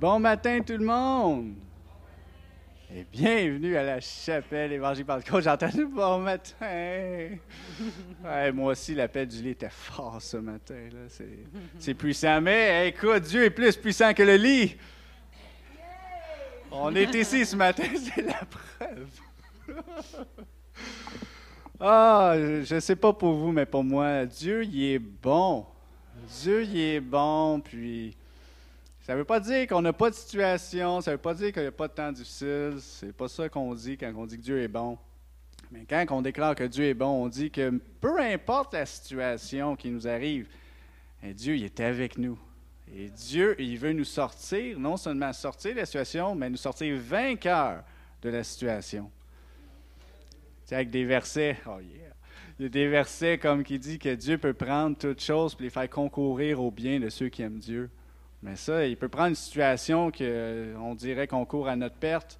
[0.00, 1.54] Bon matin tout le monde!
[2.92, 5.44] Et bienvenue à la chapelle Évangile Pentecôte.
[5.44, 7.28] J'ai entendu bon matin.
[8.52, 10.74] Moi aussi, l'appel du lit était fort ce matin.
[10.92, 10.98] là.
[11.08, 11.44] C'est-
[11.78, 12.40] C'est puissant.
[12.40, 14.76] Mais écoute, Dieu est plus puissant que le lit.
[16.72, 19.08] On est ici ce matin, c'est la preuve.
[21.78, 25.64] Ah, je ne sais pas pour vous, mais pour moi, Dieu, il est bon.
[26.42, 28.16] Dieu, il est bon, puis
[29.10, 31.52] ça ne veut pas dire qu'on n'a pas de situation, ça ne veut pas dire
[31.52, 32.76] qu'il n'y a pas de temps difficile.
[32.78, 34.96] C'est pas ça qu'on dit quand on dit que Dieu est bon.
[35.72, 37.70] Mais quand on déclare que Dieu est bon, on dit que
[38.00, 40.46] peu importe la situation qui nous arrive,
[41.24, 42.38] eh, Dieu, il est avec nous.
[42.94, 46.96] Et Dieu, il veut nous sortir, non seulement sortir de la situation, mais nous sortir
[46.96, 47.82] vainqueurs
[48.22, 49.10] de la situation.
[49.98, 52.14] Tu sais, avec des versets, oh yeah.
[52.60, 55.64] Il y a des versets comme qui dit que Dieu peut prendre toutes choses et
[55.64, 57.90] les faire concourir au bien de ceux qui aiment Dieu.
[58.42, 62.38] Mais ça, il peut prendre une situation qu'on dirait qu'on court à notre perte,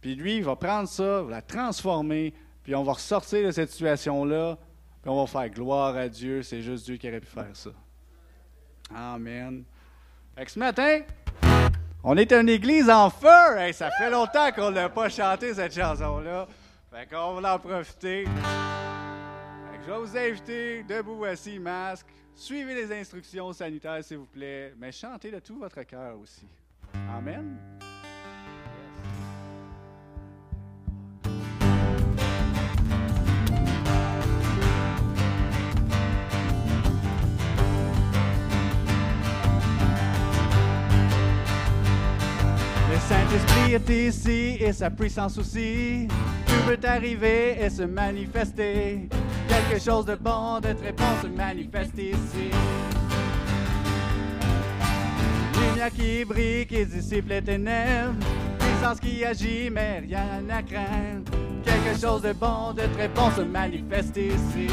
[0.00, 3.70] puis lui, il va prendre ça, va la transformer, puis on va ressortir de cette
[3.70, 4.58] situation-là,
[5.02, 6.42] puis on va faire gloire à Dieu.
[6.42, 7.70] C'est juste Dieu qui aurait pu faire ça.
[8.94, 9.64] Amen.
[10.34, 11.00] Fait que ce matin,
[12.02, 13.72] on est une église en feu.
[13.72, 16.48] Ça fait longtemps qu'on n'a pas chanté cette chanson-là.
[16.90, 18.24] Fait qu'on va en profiter.
[18.24, 22.06] Fait que je vais vous inviter, debout, assis, masque.
[22.36, 24.74] Suivez les instructions sanitaires, s'il vous plaît.
[24.78, 26.46] Mais chantez de tout votre cœur aussi.
[27.10, 27.56] Amen.
[42.90, 46.08] Le Saint-Esprit est ici et sa puissance aussi.
[46.46, 49.08] Tout peut arriver et se manifester.
[49.54, 52.50] Quelque chose de bon, de très bon se manifeste ici.
[55.54, 58.14] Lumière qui brille, qui dissipe les ténèbres.
[58.58, 61.30] Puissance qui agit, mais rien à craindre.
[61.64, 64.66] Quelque chose de bon, de très bon se manifeste ici.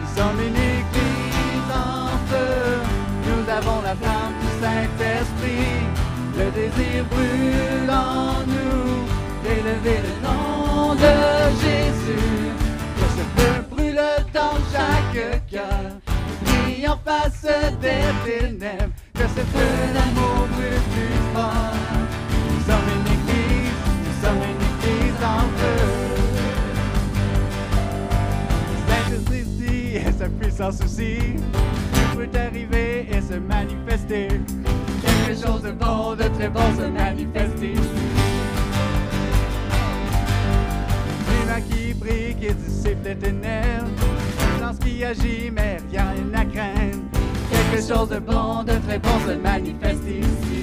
[0.00, 2.80] Nous sommes une église en feu.
[3.26, 5.76] Nous avons la flamme du Saint-Esprit.
[6.38, 9.04] Le désir brûle en nous.
[9.44, 11.12] D'élever le nom de
[11.60, 12.61] Jésus.
[14.32, 15.84] Dans chaque cœur.
[16.44, 17.46] Brille en face
[17.80, 18.94] des ténèbres.
[19.14, 21.76] Que ce feu d'amour brûle plus fort.
[22.30, 23.78] Nous sommes une église.
[24.04, 25.80] Nous sommes une église en feu.
[28.88, 31.14] Saint-Esprit ici et sa puissance aussi.
[31.92, 34.28] Tout peut arriver et se manifester.
[35.02, 37.74] Quelque chose de bon, de très bon se manifester.
[41.68, 43.61] Qui brille, qui dissipe les ténèbres.
[45.04, 47.02] Mais rien à craindre.
[47.50, 50.62] Quelque chose de bon, de très bon se manifeste ici.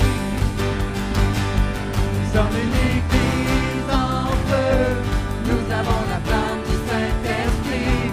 [2.13, 4.95] Nous sommes une église en feu.
[5.44, 8.11] Nous avons la flamme du Saint-Esprit.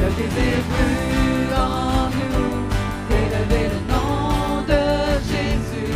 [0.00, 2.52] Le désir brûle en nous.
[3.10, 4.82] D'élever le nom de
[5.28, 5.92] Jésus.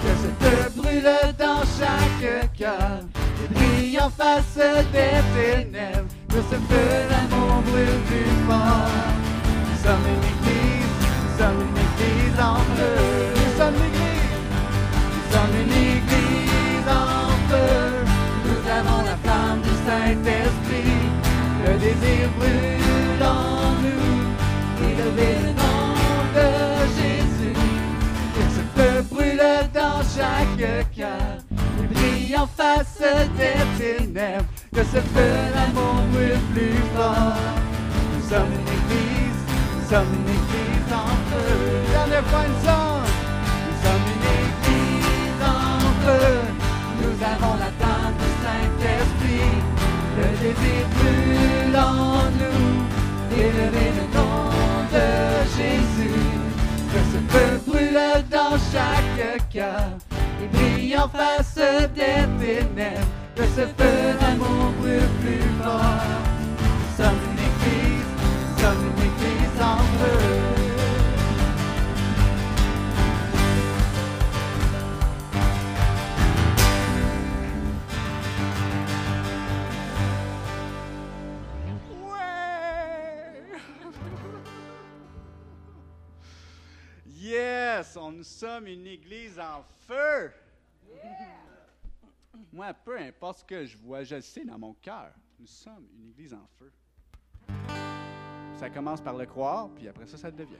[0.00, 3.00] Que ce feu brûle dans chaque cœur.
[3.44, 4.56] Et brille en face
[4.92, 6.13] des ténèbres.
[6.34, 8.90] Que ce feu d'amour brûle plus fort.
[9.70, 10.94] Nous sommes une église.
[11.22, 12.94] Nous sommes une église en feu.
[13.36, 14.42] Nous sommes l'église.
[15.14, 17.70] Nous sommes une église en feu.
[18.46, 20.98] Nous avons la flamme du Saint-Esprit.
[21.64, 24.88] Le désir brûle en nous.
[24.90, 25.86] Élever le nom
[26.34, 26.48] de
[26.98, 27.60] Jésus.
[28.34, 31.38] Que ce feu brûle dans chaque cœur.
[31.92, 32.98] Brille en face
[33.38, 34.53] des ténèbres.
[34.74, 37.38] Que ce feu d'amour brûle plus fort.
[38.12, 39.40] Nous sommes une église.
[39.76, 41.46] Nous sommes une église en feu.
[42.16, 43.14] Une songe.
[43.66, 46.26] Nous sommes une église en feu.
[47.00, 49.54] Nous avons la tente du Saint-Esprit.
[50.18, 52.74] Le désir brûle en nous.
[53.32, 54.50] Élever le nom
[54.92, 55.06] de
[55.56, 56.26] Jésus.
[56.92, 59.86] Que ce feu brûle dans chaque cœur.
[60.42, 61.60] Et brille en face
[61.94, 63.13] des ténèbres.
[63.36, 65.82] Que ce feu d'amour brûle plus fort.
[66.96, 68.06] Sommes une église.
[68.60, 70.18] Sommes une église en feu.
[87.16, 90.30] Yes, on, nous sommes une église en feu.
[92.54, 95.12] Moi, peu importe ce que je vois, je le sais dans mon cœur.
[95.40, 96.70] Nous sommes une église en feu.
[98.54, 100.54] Ça commence par le croire, puis après ça, ça le devient.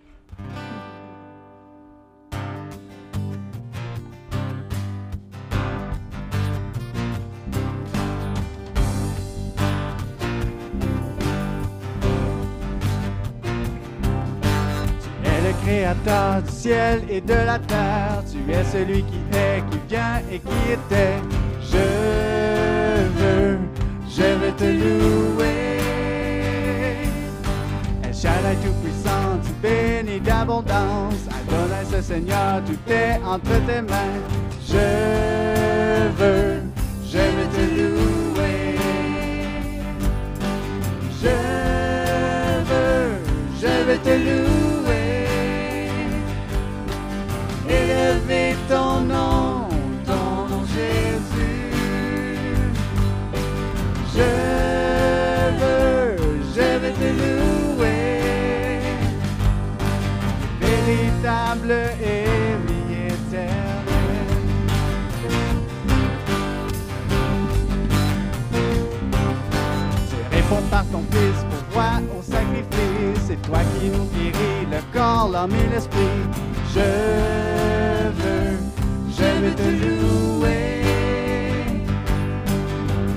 [15.62, 18.22] créateur du ciel et de la terre.
[18.30, 21.43] Tu es celui qui est, qui vient et qui était.
[21.70, 21.84] Je
[23.18, 23.58] veux,
[24.16, 25.78] je veux te louer.
[28.04, 31.22] El Shaddai tout-puissant, tu bénis d'abondance.
[31.38, 34.18] Adonai ce Seigneur, tout est entre tes mains.
[34.66, 34.86] Je
[36.18, 36.62] veux,
[37.12, 38.76] je veux te louer.
[41.22, 41.36] Je
[42.68, 43.08] veux,
[43.60, 45.26] je veux te louer.
[47.68, 49.33] Élever ton nom,
[61.56, 62.26] Et
[62.66, 62.82] vie.
[70.08, 73.22] Tu réponds par ton Fils pour roi au sacrifice.
[73.28, 76.00] C'est toi qui nous guéris le corps, l'âme et l'esprit.
[76.74, 76.80] Je
[78.18, 78.58] veux,
[79.10, 80.82] je veux te louer.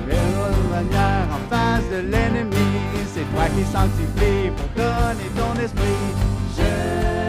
[0.08, 2.70] Belle manière en face de l'ennemi.
[3.14, 6.14] C'est toi qui sanctifie pour donner ton esprit.
[6.56, 7.27] Je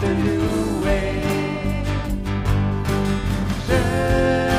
[0.00, 1.22] je veux te louer.
[3.68, 4.55] Je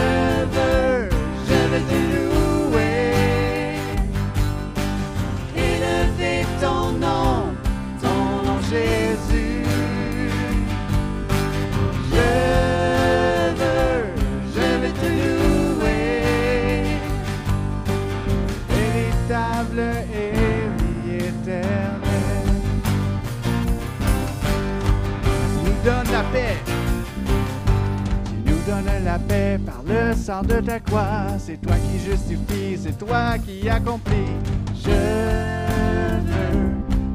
[29.28, 31.28] paix par le sang de ta croix.
[31.40, 34.34] C'est toi qui justifie, c'est toi qui accomplis.
[34.76, 36.48] Je veux,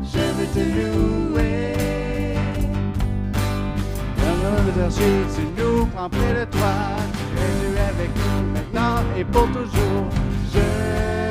[0.04, 1.74] je veux te louer.
[4.16, 6.74] Comme le berger, tu nous prends près de toi.
[7.34, 10.08] Tu es avec nous maintenant et pour toujours.
[10.52, 11.21] Je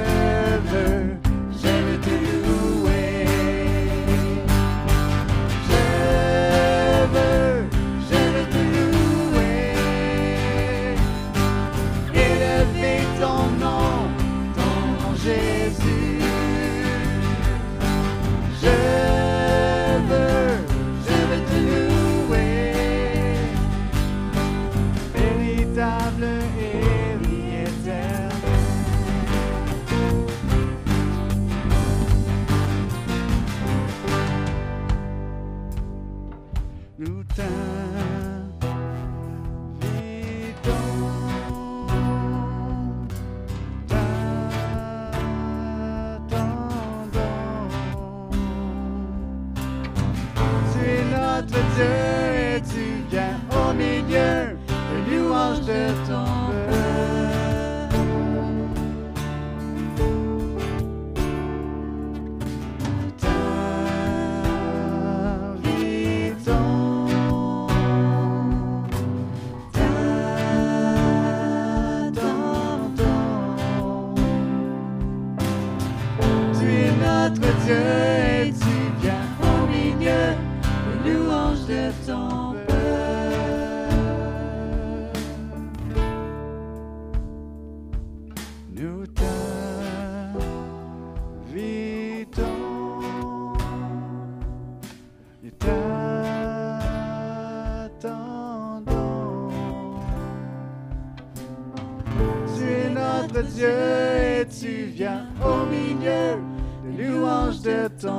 [108.03, 108.09] Une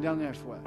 [0.00, 0.58] dernière fois.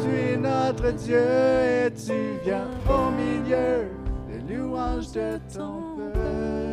[0.00, 2.12] Tu es notre Dieu et tu
[2.42, 3.86] viens au milieu
[4.28, 6.65] des louanges de ton peuple.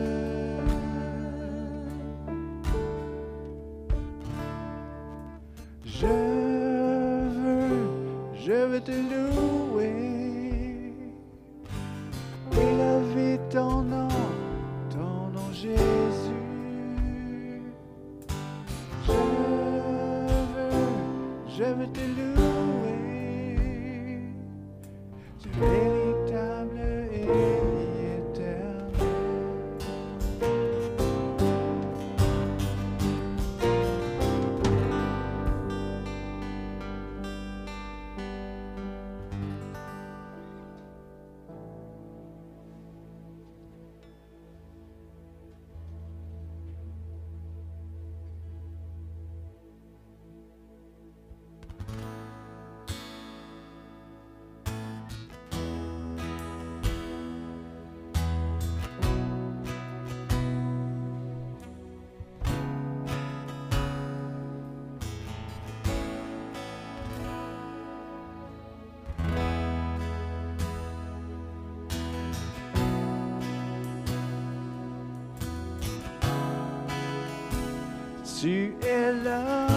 [79.24, 79.68] Là,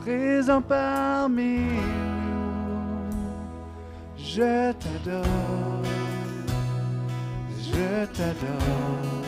[0.00, 3.14] présent parmi nous.
[4.16, 5.82] Je t'adore,
[7.60, 9.24] je t'adore.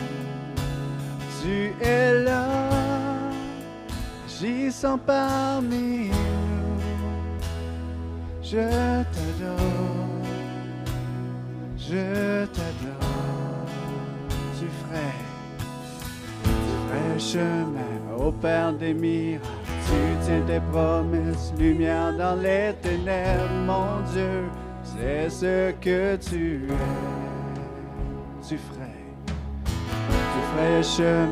[1.41, 2.45] Tu es là,
[4.27, 6.79] j'y sens parmi nous.
[8.41, 8.69] Je
[9.13, 10.25] t'adore,
[11.77, 13.67] je t'adore.
[14.59, 15.19] Tu ferais,
[16.43, 19.45] tu ferais le chemin au Père des miracles.
[19.85, 24.43] Tu tiens tes promesses, lumière dans les ténèbres, mon Dieu,
[24.83, 28.47] c'est ce que tu es.
[28.47, 29.05] Tu ferais,
[30.05, 31.27] tu ferais chemin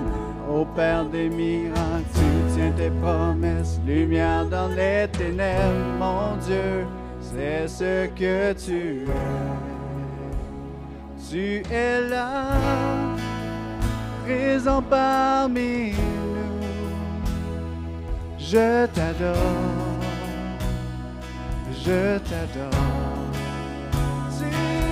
[0.50, 2.06] au Père des miracles.
[2.14, 6.86] Tu tiens tes promesses, lumière dans les ténèbres, mon Dieu,
[7.20, 9.66] c'est ce que tu es.
[11.30, 12.52] Tu es là,
[14.26, 15.94] présent parmi.
[18.48, 20.02] Je t'adore,
[21.84, 22.70] je t'adore.
[24.38, 24.46] Tu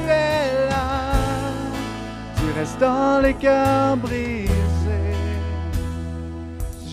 [0.09, 1.11] es là,
[2.35, 4.49] tu restes dans les cœurs brisés.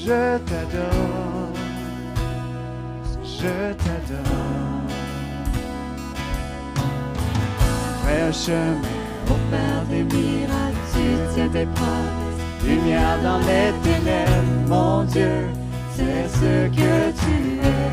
[0.05, 1.55] Je t'adore,
[3.25, 4.91] je t'adore.
[8.05, 8.81] Fais un chemin
[9.31, 11.67] Au Père des miracles, tu tiens tes.
[12.67, 15.49] Lumière dans les ténèbres, mon Dieu,
[16.01, 17.91] c'est ce que tu es.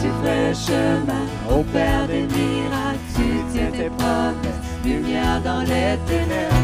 [0.00, 4.62] Tu ferais, le chemin au Père des miracles, tu tiens tes promesses.
[4.84, 6.54] Lumière dans les ténèbres,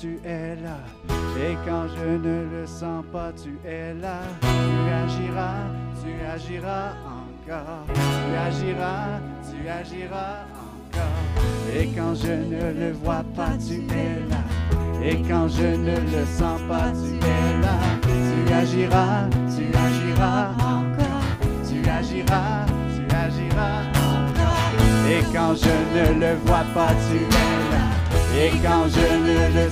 [0.00, 0.78] tu es là.
[1.38, 4.18] Et quand je ne le sens pas, tu es là.
[4.40, 5.64] Tu agiras,
[6.02, 7.86] tu agiras encore.
[7.86, 11.74] Tu agiras, tu agiras encore.
[11.74, 14.42] Et quand je ne le vois pas, tu es là.
[15.02, 17.78] Et quand je ne le sens pas, tu es là.
[18.02, 21.24] Tu agiras, tu agiras encore.
[21.68, 25.10] Tu agiras, tu agiras encore.
[25.10, 27.96] Et quand je ne le vois pas, tu es là.
[28.38, 29.70] Et quand je ne le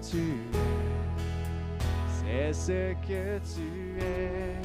[0.00, 0.78] tu es.
[2.20, 4.56] C'est ce que tu es.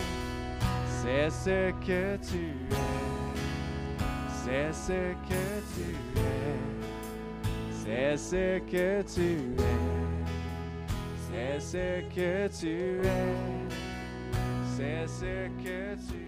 [1.02, 2.84] C'est ce que tu es.
[4.44, 6.74] C'est ce que tu es.
[7.72, 9.84] C'est ce que tu es.
[11.28, 13.24] C'est ce que tu es.
[14.76, 16.23] C'est ce que tu es.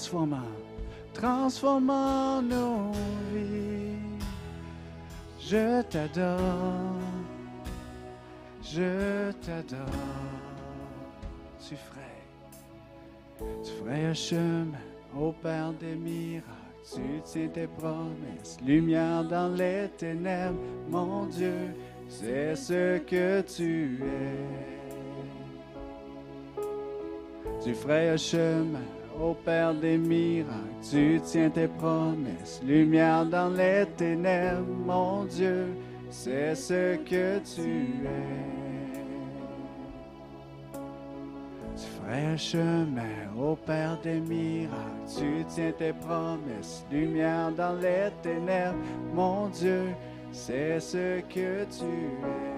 [0.00, 0.56] Transformant,
[1.12, 2.90] transformant nos
[3.34, 3.98] vies.
[5.38, 6.96] Je t'adore,
[8.62, 9.78] je t'adore.
[11.58, 12.22] Tu ferais
[13.62, 14.78] tu ferais un chemin
[15.18, 16.46] au Père des miracles.
[16.94, 20.58] Tu tiens tes promesses, lumière dans les ténèbres.
[20.88, 21.74] Mon Dieu,
[22.08, 24.46] c'est ce que tu es.
[27.62, 30.56] Tu ferais un chemin au Père des miracles.
[30.88, 34.66] Tu tiens tes promesses, lumière dans les ténèbres.
[34.86, 35.68] Mon Dieu,
[36.08, 38.50] c'est ce que tu es.
[41.76, 44.78] Tu ferais chemin au Père des miracles.
[45.18, 48.78] Tu tiens tes promesses, lumière dans les ténèbres.
[49.14, 49.88] Mon Dieu,
[50.32, 52.50] c'est ce que tu es.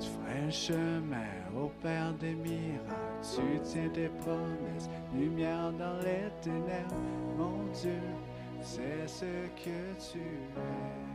[0.00, 2.78] Tu ferais chemin au Père des miracles.
[3.22, 6.94] Tu tiens tes promesses, lumière dans les ténèbres.
[7.36, 8.00] Mon Dieu,
[8.60, 9.24] c'est ce
[9.56, 11.07] que tu es.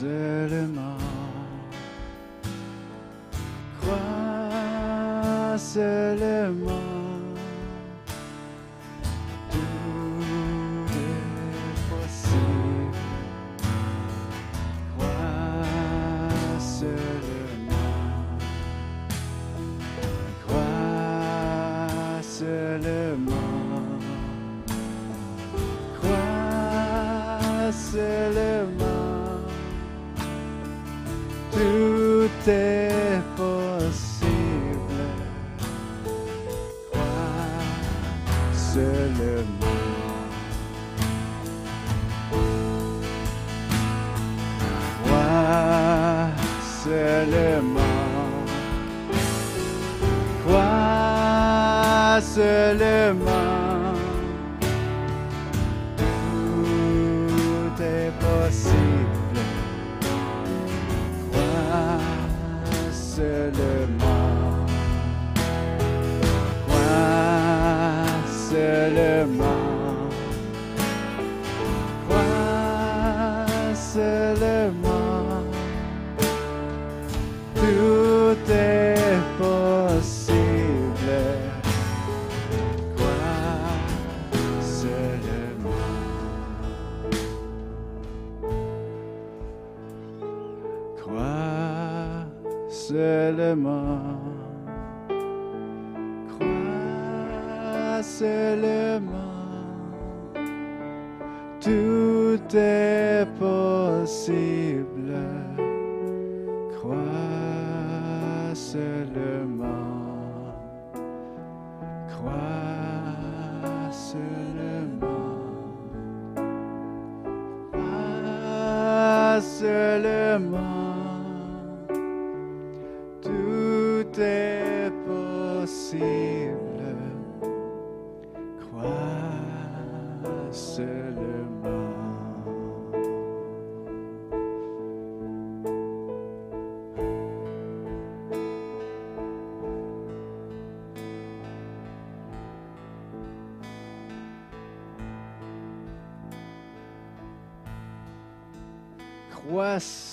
[0.00, 0.98] Seulement.
[3.80, 6.93] Crois seulement.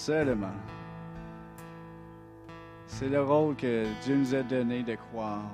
[0.01, 0.57] Seulement.
[2.87, 5.51] C'est le rôle que Dieu nous a donné de croire.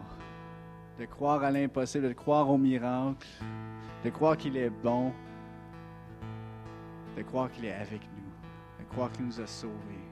[0.97, 3.27] De croire à l'impossible, de croire au miracle,
[4.05, 5.11] de croire qu'il est bon,
[7.17, 10.06] de croire qu'il est avec nous, de croire qu'il nous a sauvés.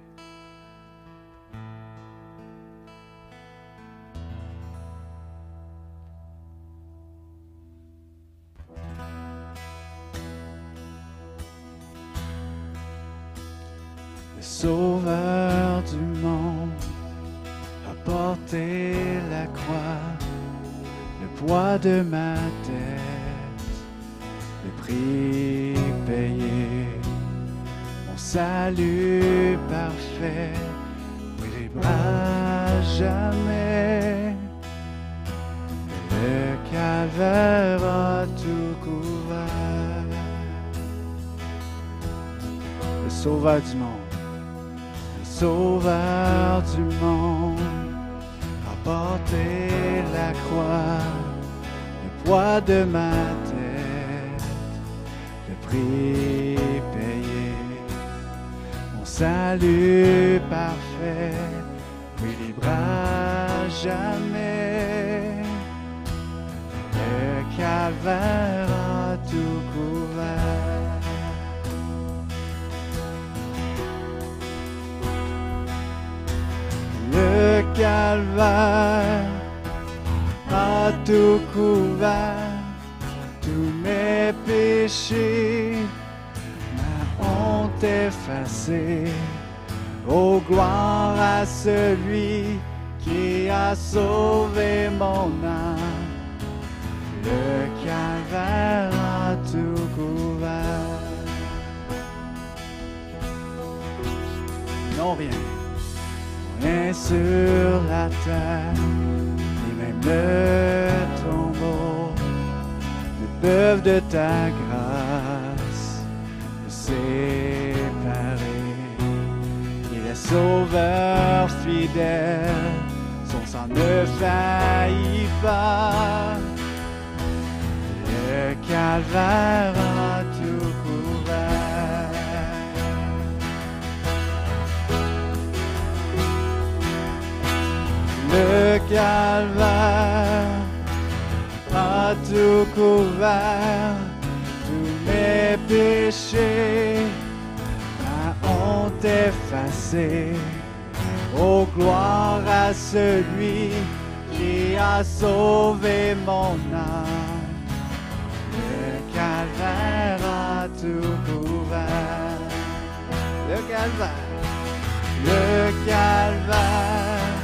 [165.25, 167.36] le calvaire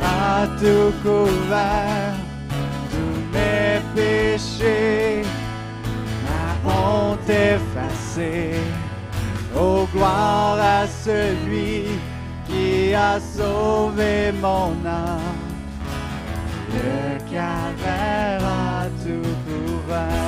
[0.00, 2.14] a tout couvert,
[2.90, 5.22] tous mes péchés,
[6.24, 8.60] ma honte effacée.
[9.56, 11.84] Oh gloire à celui
[12.46, 15.42] qui a sauvé mon âme.
[16.72, 20.23] Le calvaire a tout couvert.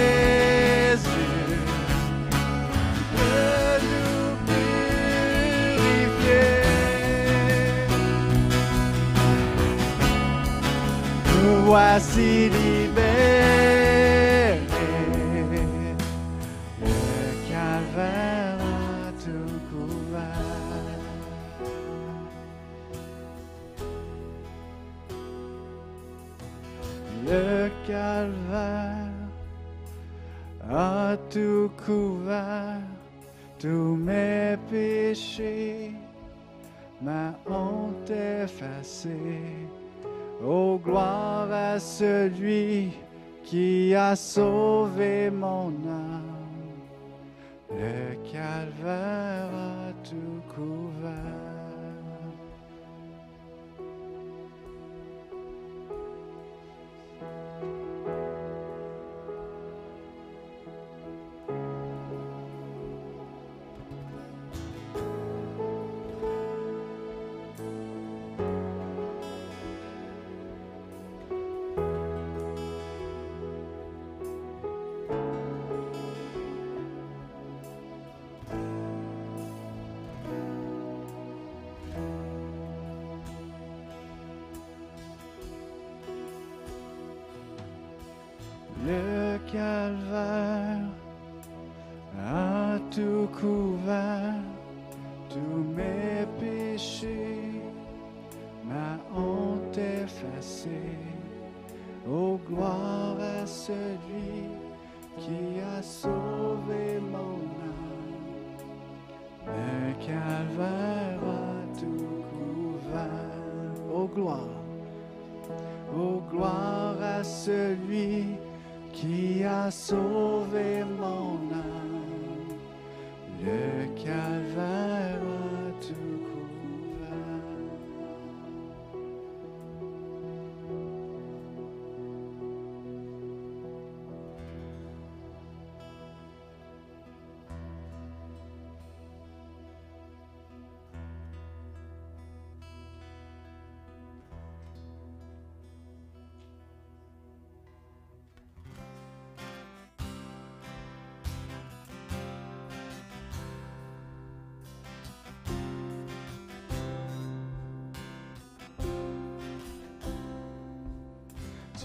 [11.75, 13.73] Voici libérés.
[16.81, 20.53] Le calvaire a tout couvert.
[27.27, 29.11] Le calvaire
[30.71, 32.87] a tout couvert,
[33.59, 35.91] tous mes péchés,
[37.01, 39.67] ma honte effacée.
[40.43, 42.91] Oh, gloire à celui
[43.43, 46.25] qui a sauvé mon âme.
[47.71, 51.44] Le calvaire a tout couvert.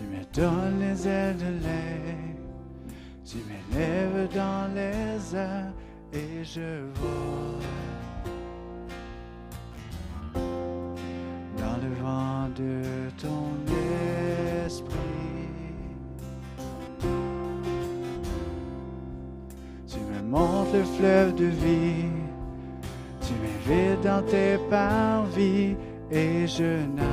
[0.00, 2.14] Tu me donnes les ailes de l'air,
[3.22, 5.74] tu m'élèves dans les airs
[6.10, 7.60] et je vole
[11.58, 13.52] dans le vent de ton
[14.64, 14.96] esprit.
[19.86, 22.08] Tu me montres le fleuve de vie,
[23.20, 25.76] tu m'invites dans tes parvis
[26.10, 27.09] et je nage.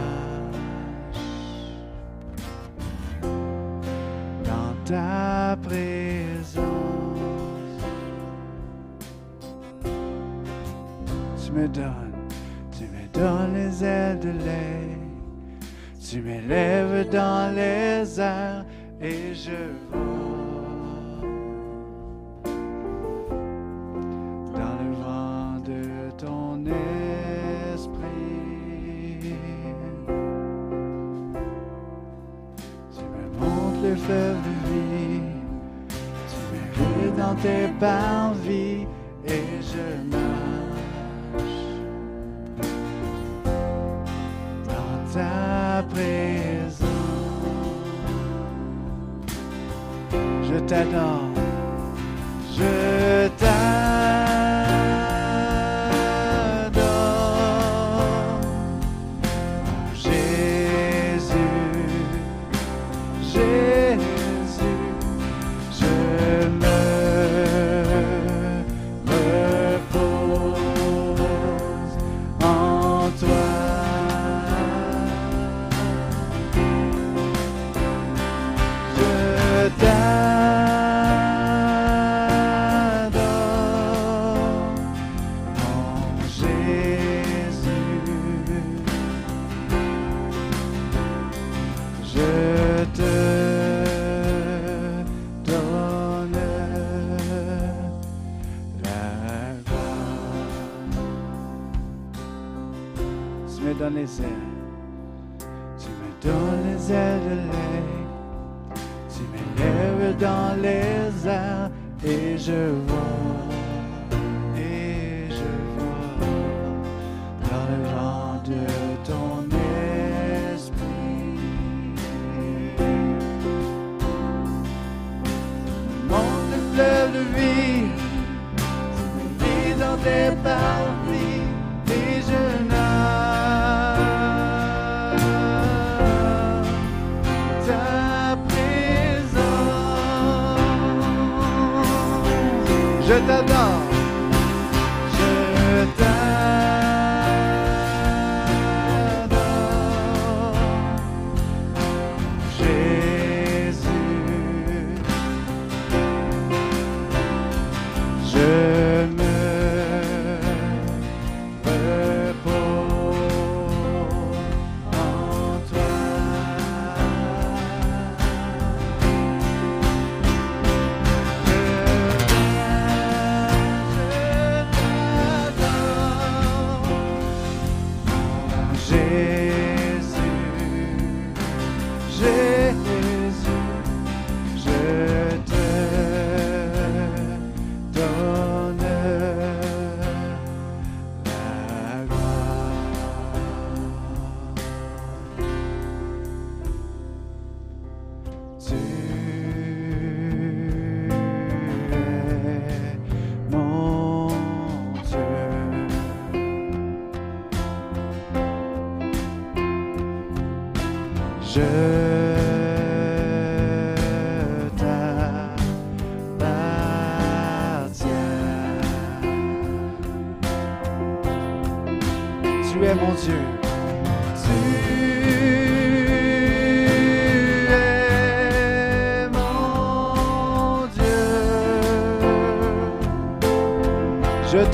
[143.08, 143.97] Je t'adore,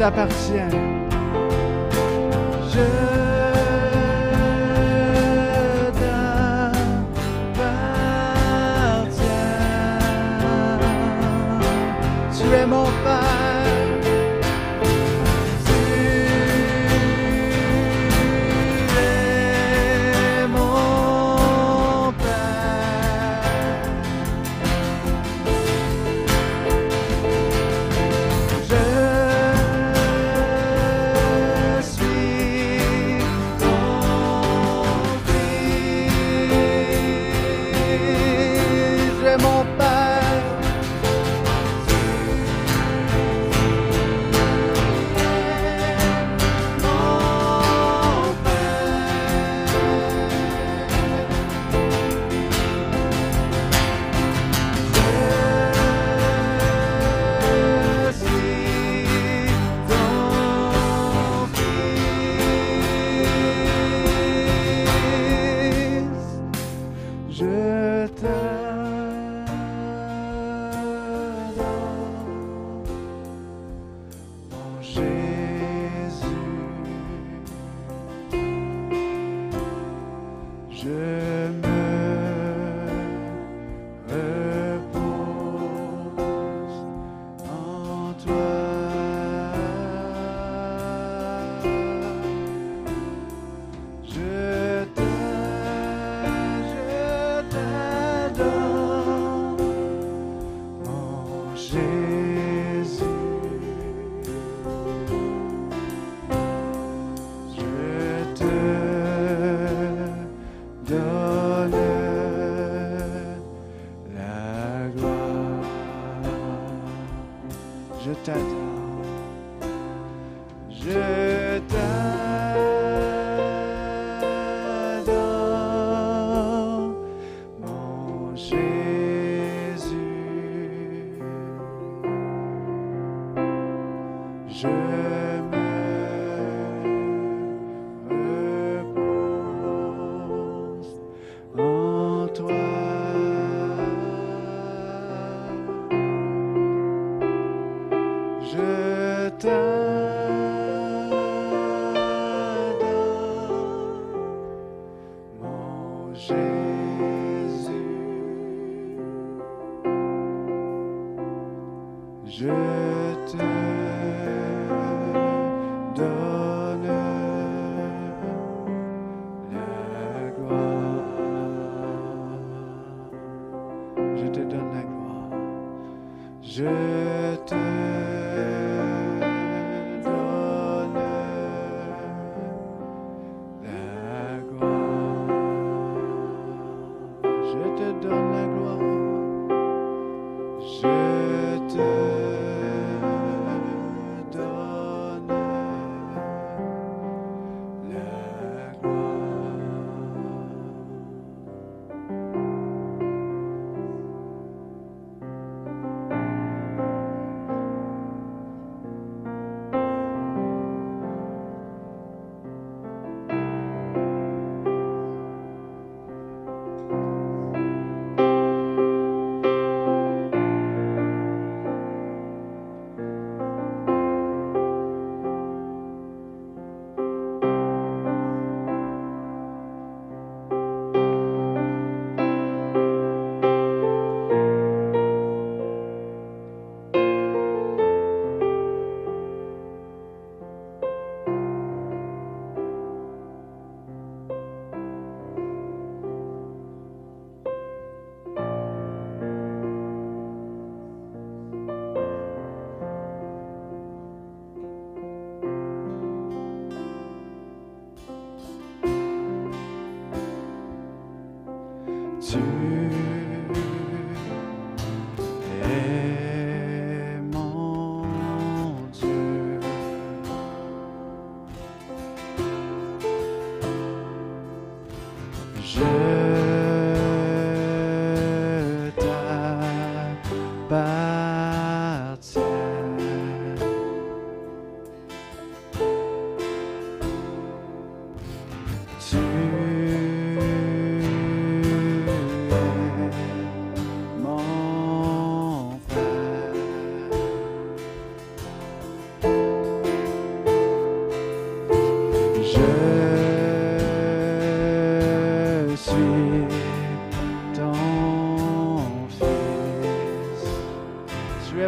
[0.03, 0.72] Je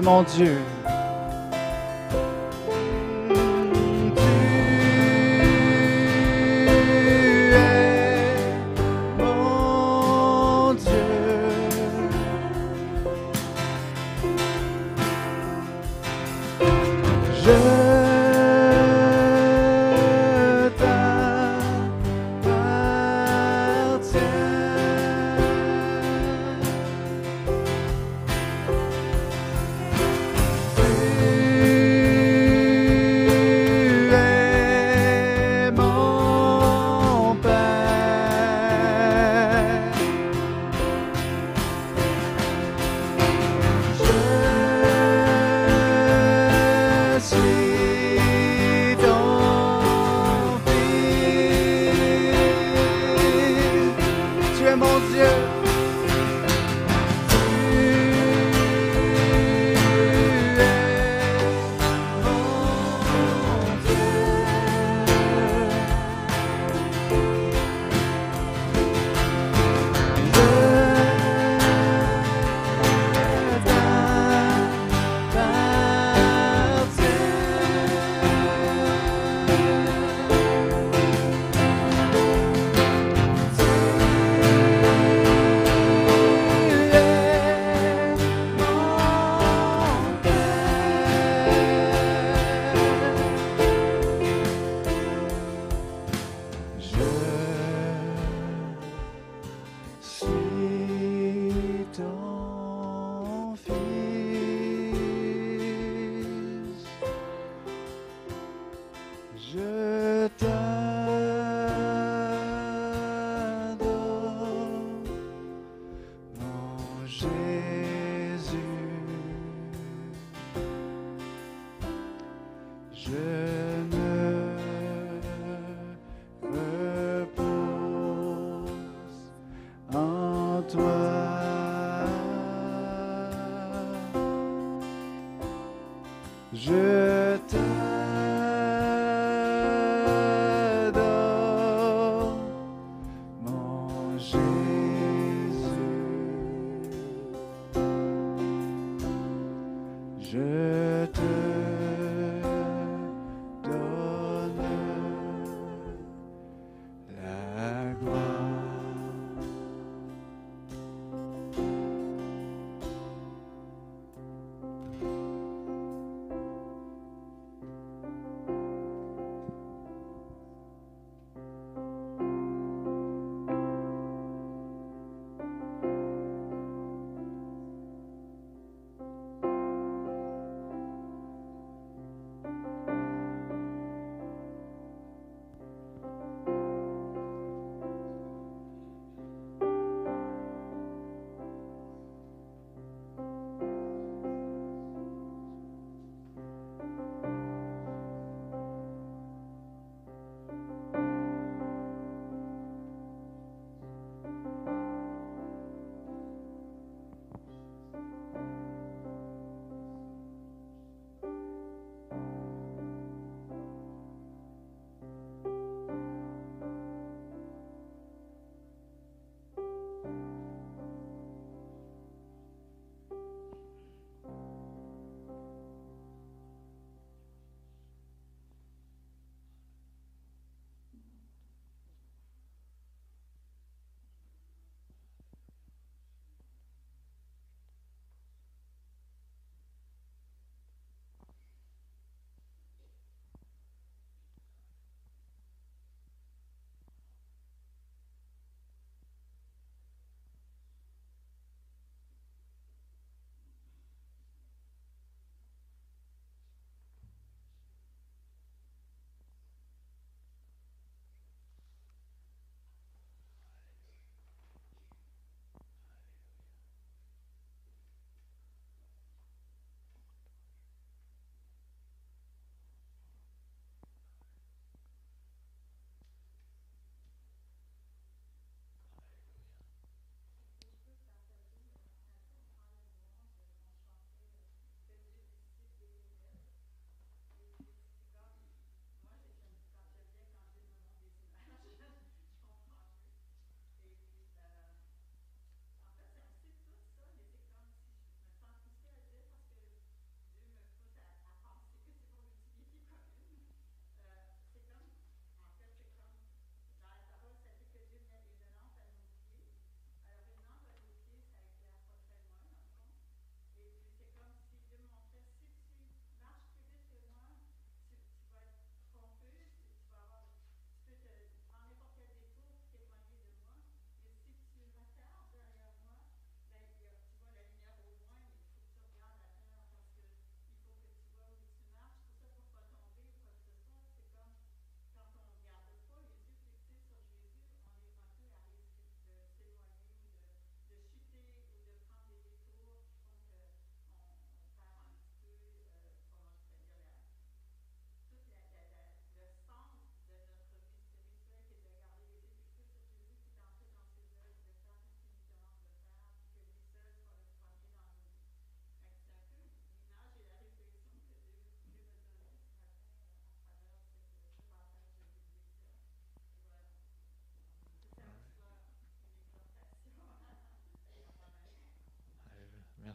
[0.06, 0.75] mon Dieu.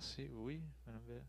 [0.01, 0.31] Merci.
[0.33, 1.23] Oui, Mme Bell.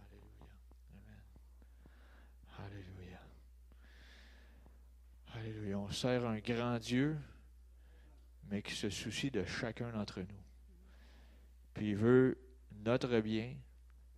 [0.00, 0.48] Alléluia.
[0.94, 1.22] Amen.
[2.58, 3.20] Alléluia.
[5.34, 5.79] Alléluia.
[5.90, 7.18] Sert un grand Dieu,
[8.48, 10.42] mais qui se soucie de chacun d'entre nous.
[11.74, 12.38] Puis il veut
[12.84, 13.56] notre bien,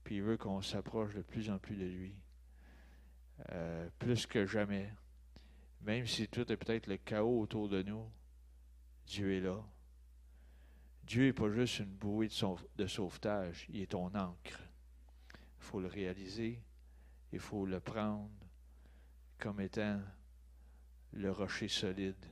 [0.05, 2.15] puis il veut qu'on s'approche de plus en plus de lui.
[3.51, 4.93] Euh, plus que jamais.
[5.81, 8.09] Même si tout est peut-être le chaos autour de nous,
[9.07, 9.59] Dieu est là.
[11.05, 12.29] Dieu n'est pas juste une bouée
[12.77, 14.61] de sauvetage, il est ton ancre.
[15.59, 16.63] Il faut le réaliser,
[17.33, 18.31] il faut le prendre
[19.39, 20.01] comme étant
[21.13, 22.25] le rocher solide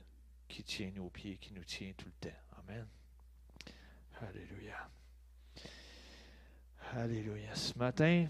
[0.47, 2.37] qui tient nos pieds, qui nous tient tout le temps.
[2.59, 2.87] Amen.
[4.21, 4.89] Alléluia.
[6.93, 7.55] Alléluia.
[7.55, 8.27] Ce matin,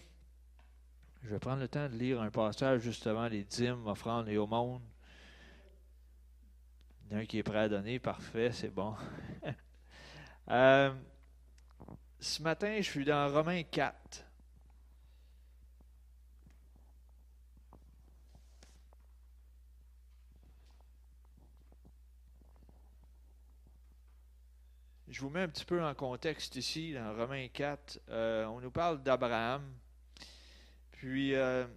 [1.24, 4.82] je vais prendre le temps de lire un passage justement les dîmes, offrandes et aumônes.
[7.06, 8.96] Il y en a un qui est prêt à donner, parfait, c'est bon.
[10.50, 10.92] Euh,
[12.20, 14.26] ce matin, je suis dans Romains 4.
[25.12, 28.00] Je vous mets un petit peu en contexte ici, dans Romains 4.
[28.08, 29.62] Euh, on nous parle d'Abraham.
[30.94, 31.68] Puis, euh,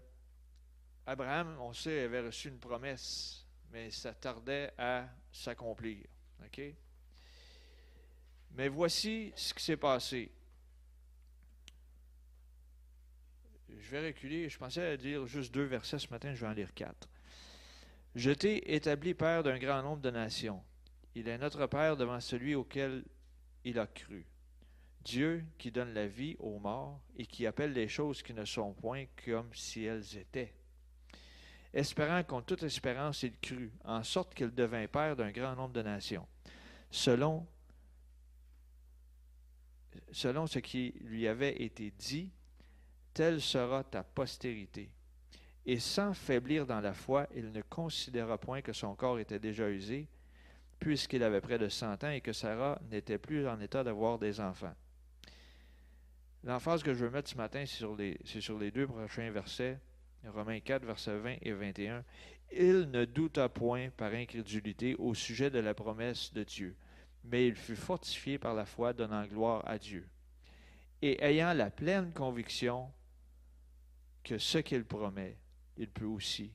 [1.04, 6.06] Abraham, on sait, avait reçu une promesse, mais ça tardait à s'accomplir.
[6.44, 6.62] OK?
[8.52, 10.30] Mais voici ce qui s'est passé.
[13.68, 14.48] Je vais reculer.
[14.48, 17.08] Je pensais dire juste deux versets ce matin, je vais en lire quatre.
[18.14, 20.62] Je t'ai établi père d'un grand nombre de nations.
[21.16, 23.02] Il est notre père devant celui auquel
[23.64, 24.26] il a cru.
[25.04, 28.72] Dieu qui donne la vie aux morts et qui appelle les choses qui ne sont
[28.72, 30.54] point comme si elles étaient.
[31.72, 35.82] Espérant contre toute espérance, il crut, en sorte qu'il devint père d'un grand nombre de
[35.82, 36.26] nations,
[36.90, 37.46] selon
[40.10, 42.30] selon ce qui lui avait été dit,
[43.12, 44.90] telle sera ta postérité.
[45.66, 49.68] Et sans faiblir dans la foi, il ne considéra point que son corps était déjà
[49.70, 50.08] usé,
[50.84, 54.38] puisqu'il avait près de cent ans et que Sarah n'était plus en état d'avoir des
[54.38, 54.74] enfants.
[56.42, 59.80] L'emphase que je veux mettre ce matin, c'est sur les, sur les deux prochains versets,
[60.26, 62.04] Romains 4, versets 20 et 21.
[62.52, 66.76] Il ne douta point par incrédulité au sujet de la promesse de Dieu
[67.24, 70.06] mais il fut fortifié par la foi, donnant gloire à Dieu.
[71.00, 72.92] Et ayant la pleine conviction
[74.22, 75.38] que ce qu'il promet,
[75.76, 76.52] il peut aussi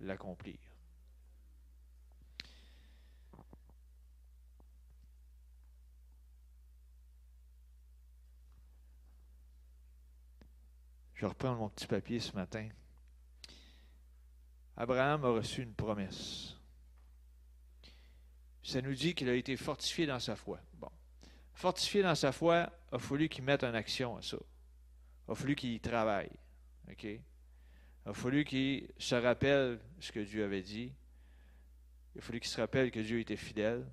[0.00, 0.58] l'accomplir.
[11.18, 12.68] Je reprends mon petit papier ce matin.
[14.76, 16.58] Abraham a reçu une promesse
[18.68, 20.60] ça nous dit qu'il a été fortifié dans sa foi.
[20.74, 20.90] Bon.
[21.54, 24.36] Fortifié dans sa foi, il a fallu qu'il mette en action à ça.
[25.26, 26.30] Il a fallu qu'il y travaille.
[26.90, 27.04] OK?
[27.04, 27.20] Il
[28.04, 30.92] a fallu qu'il se rappelle ce que Dieu avait dit.
[32.14, 33.86] Il a fallu qu'il se rappelle que Dieu était fidèle.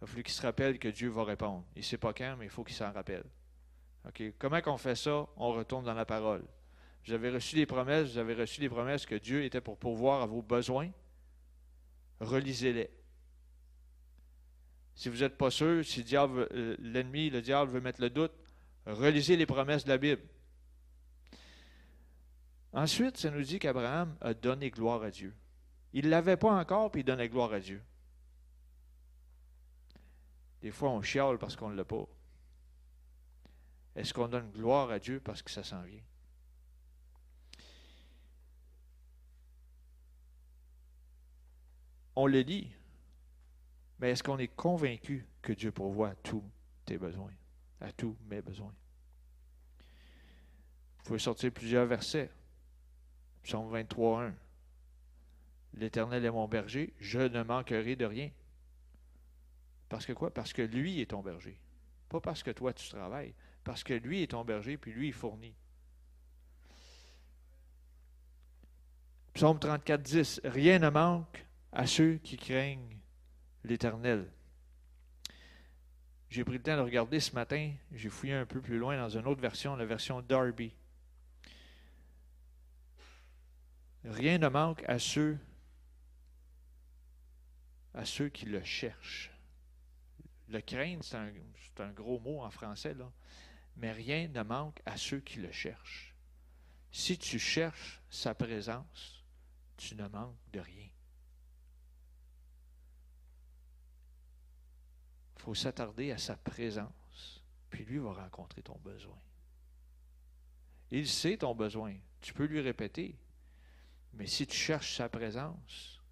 [0.00, 1.64] Il a fallu qu'il se rappelle que Dieu va répondre.
[1.76, 3.24] Il ne sait pas quand, mais il faut qu'il s'en rappelle.
[4.06, 4.22] OK?
[4.38, 5.26] Comment qu'on fait ça?
[5.36, 6.42] On retourne dans la parole.
[7.06, 10.22] Vous avez reçu des promesses, vous avez reçu des promesses que Dieu était pour pourvoir
[10.22, 10.90] à vos besoins.
[12.20, 12.90] Relisez-les.
[14.94, 18.32] Si vous n'êtes pas sûr, si euh, l'ennemi, le diable veut mettre le doute,
[18.86, 20.22] relisez les promesses de la Bible.
[22.72, 25.34] Ensuite, ça nous dit qu'Abraham a donné gloire à Dieu.
[25.92, 27.82] Il ne l'avait pas encore, puis il donnait gloire à Dieu.
[30.60, 32.06] Des fois, on chiale parce qu'on ne l'a pas.
[33.96, 36.02] Est-ce qu'on donne gloire à Dieu parce que ça s'en vient?
[42.16, 42.70] On le lit
[43.98, 46.44] Mais est-ce qu'on est convaincu que Dieu pourvoit à tous
[46.84, 47.32] tes besoins,
[47.80, 48.74] à tous mes besoins?
[50.98, 52.30] Vous pouvez sortir plusieurs versets.
[53.42, 54.34] Psaume 23, 1.
[55.74, 58.30] L'Éternel est mon berger, je ne manquerai de rien.
[59.88, 60.32] Parce que quoi?
[60.32, 61.58] Parce que lui est ton berger.
[62.08, 63.34] Pas parce que toi tu travailles,
[63.64, 65.54] parce que lui est ton berger, puis lui il fournit.
[69.34, 70.40] Psaume 34, 10.
[70.44, 72.98] Rien ne manque à ceux qui craignent
[73.64, 74.30] l'Éternel.
[76.28, 79.08] J'ai pris le temps de regarder ce matin, j'ai fouillé un peu plus loin dans
[79.08, 80.74] une autre version, la version Darby.
[84.04, 85.38] Rien ne manque à ceux
[87.94, 89.32] à ceux qui le cherchent.
[90.48, 91.32] Le craindre, c'est un,
[91.78, 93.10] un, gros mot en français, là.
[93.80, 96.14] Mais rien ne manque à ceux qui le cherchent.
[96.92, 99.24] Si tu cherches sa présence,
[99.78, 100.88] tu ne manques de rien.
[105.36, 109.18] Il faut s'attarder à sa présence, puis lui va rencontrer ton besoin.
[110.90, 113.16] Il sait ton besoin, tu peux lui répéter,
[114.12, 116.02] mais si tu cherches sa présence,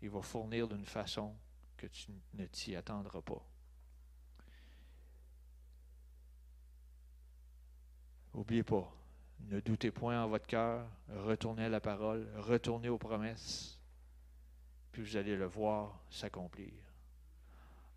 [0.00, 1.36] il va fournir d'une façon
[1.76, 3.49] que tu ne t'y attendras pas.
[8.34, 8.90] N'oubliez pas,
[9.48, 13.78] ne doutez point en votre cœur, retournez à la parole, retournez aux promesses,
[14.92, 16.72] puis vous allez le voir s'accomplir.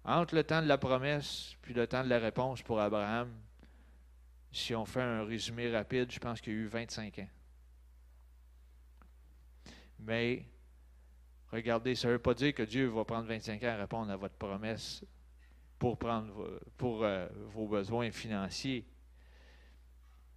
[0.05, 3.31] Entre le temps de la promesse puis le temps de la réponse pour Abraham,
[4.51, 7.29] si on fait un résumé rapide, je pense qu'il y a eu 25 ans.
[9.99, 10.45] Mais,
[11.51, 14.17] regardez, ça ne veut pas dire que Dieu va prendre 25 ans à répondre à
[14.17, 15.03] votre promesse
[15.79, 18.85] pour, euh, vos besoins financiers.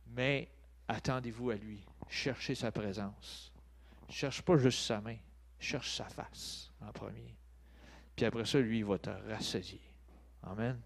[0.09, 0.49] Mais
[0.89, 1.85] attendez-vous à lui.
[2.09, 3.53] Cherchez sa présence.
[4.09, 5.17] Cherche pas juste sa main.
[5.59, 7.35] Cherche sa face en premier.
[8.15, 9.81] Puis après ça, lui, il va te rassasier.
[10.43, 10.81] Amen.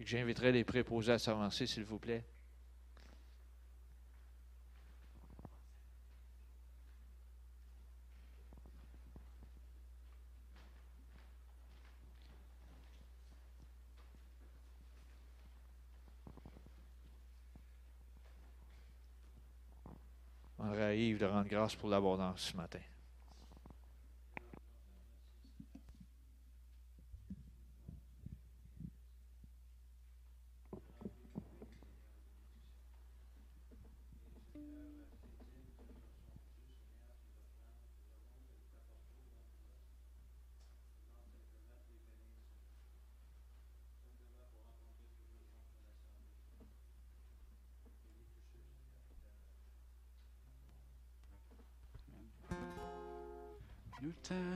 [0.00, 2.24] J'inviterai les préposés à s'avancer, s'il vous plaît.
[20.58, 22.80] On aurait Yves de rendre grâce pour l'abondance ce matin.
[54.24, 54.53] time.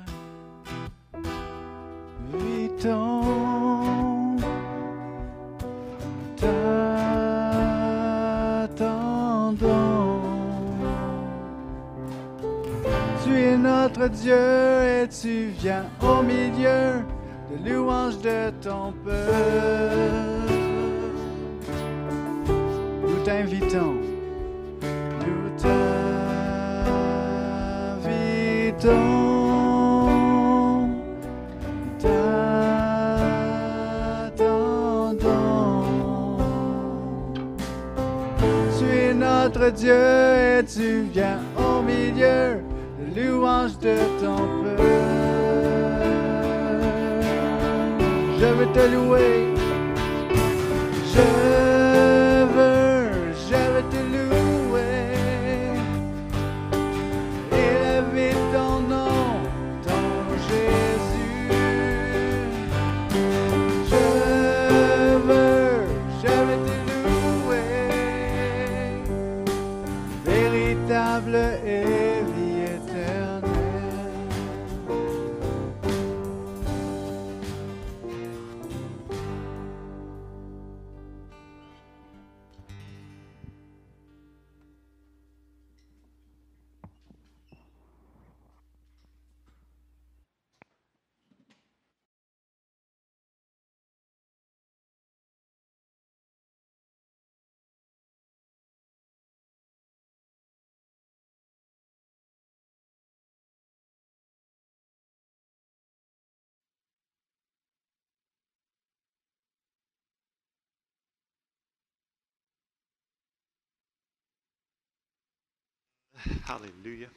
[116.48, 117.08] Alléluia.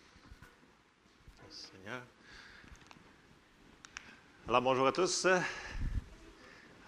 [1.50, 2.02] Seigneur.
[4.48, 5.26] Alors, bonjour à tous.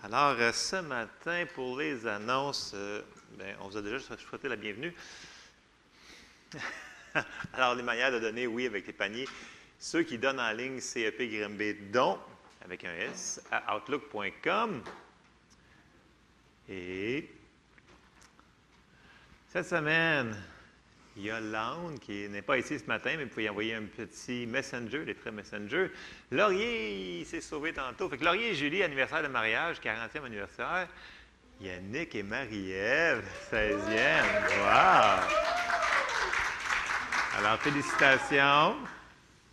[0.03, 3.01] Alors, euh, ce matin, pour les annonces, euh,
[3.37, 4.93] ben, on vous a déjà souhaité la bienvenue.
[7.53, 9.27] Alors, les manières de donner, oui, avec les paniers.
[9.79, 12.19] Ceux qui donnent en ligne CEP Grimby, dont,
[12.63, 14.83] avec un S, à outlook.com.
[16.69, 17.27] Et
[19.51, 20.35] cette semaine,
[21.15, 21.31] il
[22.01, 25.33] qui n'est pas ici ce matin, mais vous pouvez envoyer un petit messenger, les traits
[25.33, 25.91] messenger.
[26.31, 28.09] Laurier, il s'est sauvé tantôt.
[28.09, 30.87] Fait que Laurier et Julie, anniversaire de mariage, 40e anniversaire.
[31.61, 34.23] Yannick et Marie-Ève, 16e.
[34.59, 35.23] Wow!
[37.37, 38.75] Alors, félicitations.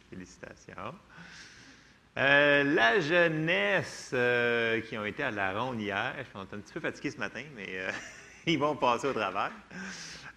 [0.09, 0.95] Félicitations.
[2.17, 6.73] Euh, la jeunesse euh, qui ont été à la ronde hier, je suis un petit
[6.73, 7.91] peu fatigué ce matin, mais euh,
[8.47, 9.53] ils vont passer au travers.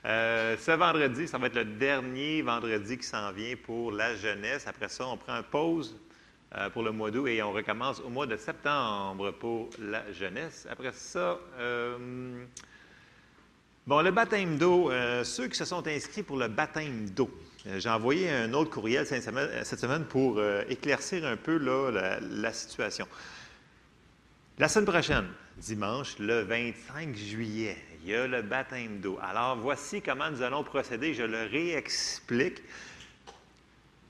[0.05, 4.67] Euh, ce vendredi, ça va être le dernier vendredi qui s'en vient pour la jeunesse.
[4.67, 5.95] Après ça, on prend une pause
[6.55, 10.67] euh, pour le mois d'août et on recommence au mois de septembre pour la jeunesse.
[10.69, 12.45] Après ça, euh,
[13.87, 14.91] bon, le baptême d'eau,
[15.23, 17.29] ceux qui se sont inscrits pour le baptême d'eau,
[17.77, 23.07] j'ai envoyé un autre courriel cette semaine pour éclaircir un peu la situation.
[24.59, 25.27] La semaine prochaine,
[25.57, 29.17] dimanche, le 25 juillet, il y a le baptême d'eau.
[29.21, 31.13] Alors, voici comment nous allons procéder.
[31.13, 32.61] Je le réexplique.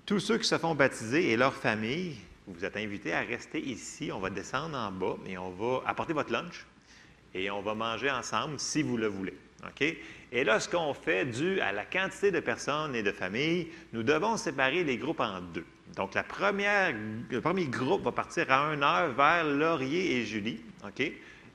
[0.05, 2.15] Tous ceux qui se font baptiser et leurs familles,
[2.47, 4.11] vous êtes invités à rester ici.
[4.11, 6.65] On va descendre en bas et on va apporter votre lunch
[7.33, 9.37] et on va manger ensemble si vous le voulez.
[10.31, 14.03] Et là, ce qu'on fait, dû à la quantité de personnes et de familles, nous
[14.03, 15.65] devons séparer les groupes en deux.
[15.95, 16.93] Donc, la première,
[17.29, 20.59] le premier groupe va partir à 1 heure vers Laurier et Julie.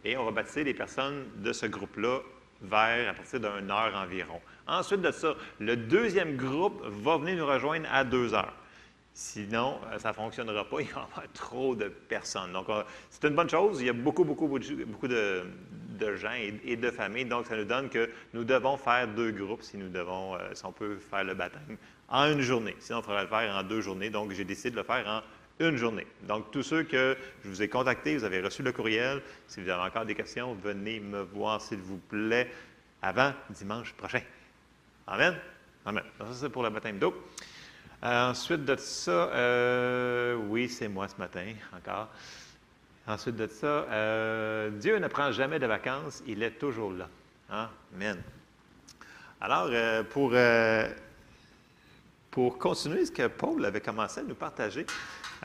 [0.05, 2.21] Et on va baptiser les personnes de ce groupe-là
[2.63, 4.41] vers à partir d'une heure environ.
[4.67, 8.55] Ensuite de ça, le deuxième groupe va venir nous rejoindre à deux heures.
[9.13, 12.53] Sinon, euh, ça ne fonctionnera pas, il va y avoir trop de personnes.
[12.53, 12.67] Donc,
[13.11, 13.81] c'est une bonne chose.
[13.81, 15.45] Il y a beaucoup, beaucoup, beaucoup de,
[16.17, 16.33] gens
[16.65, 17.25] et, de familles.
[17.25, 20.65] Donc, ça nous donne que nous devons faire deux groupes si nous devons, euh, si
[20.65, 21.77] on peut faire le baptême
[22.09, 22.77] en une journée.
[22.79, 24.11] Sinon, il faudrait le faire en deux journées.
[24.11, 25.21] Donc, j'ai décidé de le faire en
[25.61, 26.07] une journée.
[26.23, 29.23] Donc, tous ceux que je vous ai contactés, vous avez reçu le courriel.
[29.47, 32.51] Si vous avez encore des questions, venez me voir, s'il vous plaît,
[33.03, 34.23] avant dimanche prochain.
[35.07, 35.37] Amen?
[35.87, 36.05] Amen.
[36.19, 37.15] ça, c'est pour le baptême d'eau.
[38.05, 42.09] Euh, ensuite de ça, euh, oui, c'est moi ce matin, encore.
[43.07, 47.09] Ensuite de ça, euh, Dieu ne prend jamais de vacances, il est toujours là.
[47.95, 48.23] Amen.
[49.41, 49.71] Alors,
[50.11, 50.35] pour,
[52.31, 54.85] pour continuer ce que Paul avait commencé à nous partager,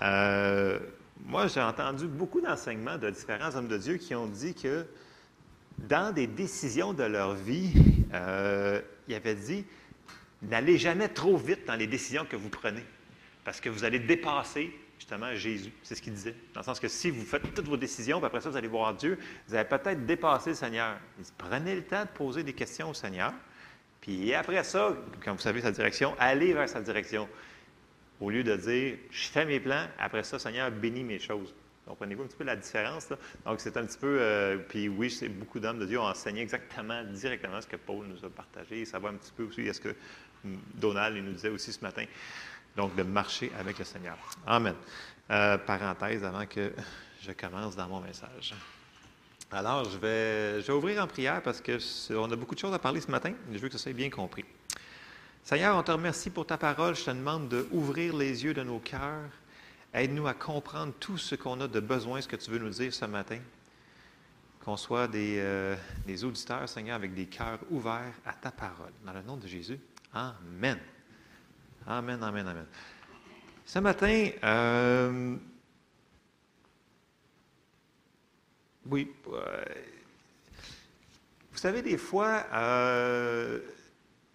[0.01, 0.79] euh,
[1.25, 4.85] moi, j'ai entendu beaucoup d'enseignements de différents hommes de Dieu qui ont dit que
[5.77, 7.71] dans des décisions de leur vie,
[8.13, 9.65] euh, il avait dit
[10.41, 12.83] n'allez jamais trop vite dans les décisions que vous prenez,
[13.43, 15.71] parce que vous allez dépasser justement Jésus.
[15.83, 16.35] C'est ce qu'il disait.
[16.53, 18.67] Dans le sens que si vous faites toutes vos décisions, puis après ça, vous allez
[18.67, 19.17] voir Dieu,
[19.47, 20.97] vous allez peut-être dépasser le Seigneur.
[21.17, 23.33] Il dit, prenez le temps de poser des questions au Seigneur.
[24.01, 27.27] Puis après ça, quand vous savez sa direction, allez vers sa direction.
[28.23, 31.53] Au lieu de dire, je fais mes plans, après ça, Seigneur, bénis mes choses.
[31.85, 33.09] Comprenez-vous un petit peu la différence?
[33.45, 34.17] Donc, c'est un petit peu.
[34.17, 38.05] Euh, puis oui, c'est beaucoup d'hommes de Dieu ont enseigné exactement, directement ce que Paul
[38.07, 38.85] nous a partagé.
[38.85, 39.93] ça va un petit peu aussi à ce que
[40.75, 42.05] Donald nous disait aussi ce matin.
[42.77, 44.17] Donc, de marcher avec le Seigneur.
[44.47, 44.75] Amen.
[45.29, 46.71] Euh, parenthèse avant que
[47.21, 48.53] je commence dans mon message.
[49.51, 52.79] Alors, je vais, je vais ouvrir en prière parce qu'on a beaucoup de choses à
[52.79, 53.33] parler ce matin.
[53.51, 54.45] Je veux que ça soit bien compris.
[55.43, 56.95] Seigneur, on te remercie pour ta parole.
[56.95, 59.29] Je te demande d'ouvrir les yeux de nos cœurs.
[59.93, 62.93] Aide-nous à comprendre tout ce qu'on a de besoin, ce que tu veux nous dire
[62.93, 63.39] ce matin.
[64.63, 65.75] Qu'on soit des, euh,
[66.23, 68.93] auditeurs, Seigneur, avec des cœurs ouverts à ta parole.
[69.05, 69.77] Dans le nom de Jésus.
[70.13, 70.79] Amen.
[71.85, 72.65] Amen, amen, amen.
[73.65, 75.35] Ce matin, euh,
[78.85, 79.65] oui, euh,
[81.51, 82.45] vous savez, des fois,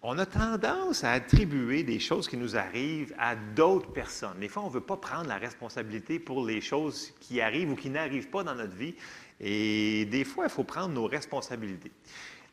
[0.01, 4.39] on a tendance à attribuer des choses qui nous arrivent à d'autres personnes.
[4.39, 7.75] Des fois, on ne veut pas prendre la responsabilité pour les choses qui arrivent ou
[7.75, 8.95] qui n'arrivent pas dans notre vie.
[9.41, 11.91] Et des fois, il faut prendre nos responsabilités.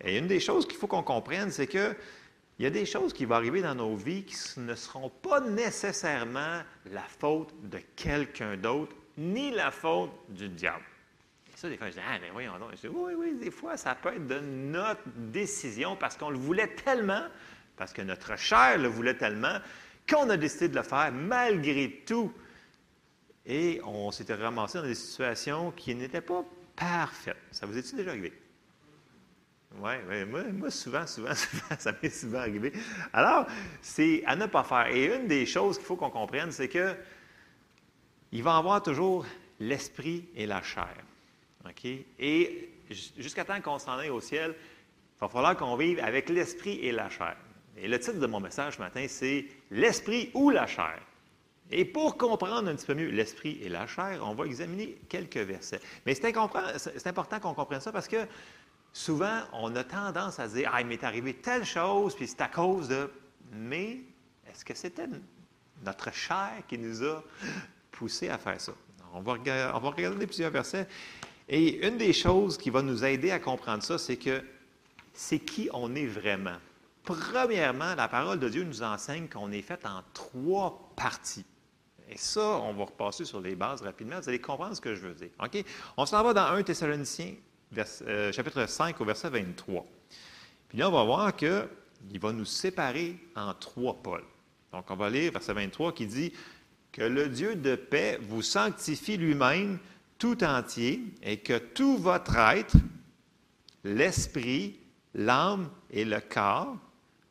[0.04, 1.94] Et une des choses qu'il faut qu'on comprenne, c'est que
[2.58, 5.40] il y a des choses qui vont arriver dans nos vies qui ne seront pas
[5.40, 10.82] nécessairement la faute de quelqu'un d'autre, ni la faute du diable.
[11.56, 12.72] Ça, des fois, je dis, ah, mais voyons donc.
[12.72, 16.36] Je dis, oui, oui, des fois, ça peut être de notre décision parce qu'on le
[16.36, 17.22] voulait tellement,
[17.78, 19.56] parce que notre chair le voulait tellement,
[20.06, 22.30] qu'on a décidé de le faire malgré tout.
[23.46, 26.44] Et on s'était ramassé dans des situations qui n'étaient pas
[26.76, 27.38] parfaites.
[27.50, 28.34] Ça vous est-il déjà arrivé?
[29.78, 32.70] Oui, ouais, moi, souvent, souvent, souvent, ça m'est souvent arrivé.
[33.14, 33.46] Alors,
[33.80, 34.88] c'est à ne pas faire.
[34.88, 36.94] Et une des choses qu'il faut qu'on comprenne, c'est que
[38.30, 39.24] il va y avoir toujours
[39.58, 41.05] l'esprit et la chair.
[42.18, 46.28] Et jus- jusqu'à temps qu'on s'en aille au ciel, il va falloir qu'on vive avec
[46.28, 47.36] l'esprit et la chair.
[47.78, 50.98] Et le titre de mon message ce matin, c'est L'esprit ou la chair.
[51.70, 55.36] Et pour comprendre un petit peu mieux l'esprit et la chair, on va examiner quelques
[55.38, 55.80] versets.
[56.06, 56.26] Mais c'est
[57.06, 58.24] important qu'on comprenne ça parce que
[58.92, 62.48] souvent, on a tendance à dire Ah, il m'est arrivé telle chose, puis c'est à
[62.48, 63.10] cause de.
[63.52, 63.98] Mais
[64.48, 65.06] est-ce que c'était
[65.84, 67.22] notre chair qui nous a
[67.90, 68.72] poussé à faire ça?
[69.12, 70.86] On va regarder plusieurs versets.
[71.48, 74.42] Et une des choses qui va nous aider à comprendre ça, c'est que
[75.12, 76.56] c'est qui on est vraiment.
[77.04, 81.44] Premièrement, la parole de Dieu nous enseigne qu'on est fait en trois parties.
[82.08, 84.20] Et ça, on va repasser sur les bases rapidement.
[84.20, 85.30] Vous allez comprendre ce que je veux dire.
[85.42, 85.64] OK?
[85.96, 87.34] On s'en va dans 1 Thessaloniciens,
[88.06, 89.84] euh, chapitre 5, au verset 23.
[90.68, 94.24] Puis là, on va voir qu'il va nous séparer en trois pôles.
[94.72, 96.32] Donc, on va lire verset 23 qui dit
[96.92, 99.78] Que le Dieu de paix vous sanctifie lui-même
[100.18, 102.76] tout entier et que tout votre être,
[103.84, 104.78] l'esprit,
[105.14, 106.76] l'âme et le corps.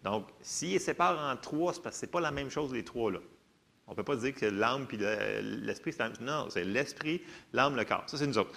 [0.03, 2.83] Donc, s'il sépare en trois, c'est parce que ce n'est pas la même chose, les
[2.83, 3.19] trois là.
[3.87, 6.63] On ne peut pas dire que l'âme puis le- l'esprit, c'est la même Non, c'est
[6.63, 7.21] l'esprit,
[7.53, 8.03] l'âme, le corps.
[8.07, 8.51] Ça, c'est nous autres.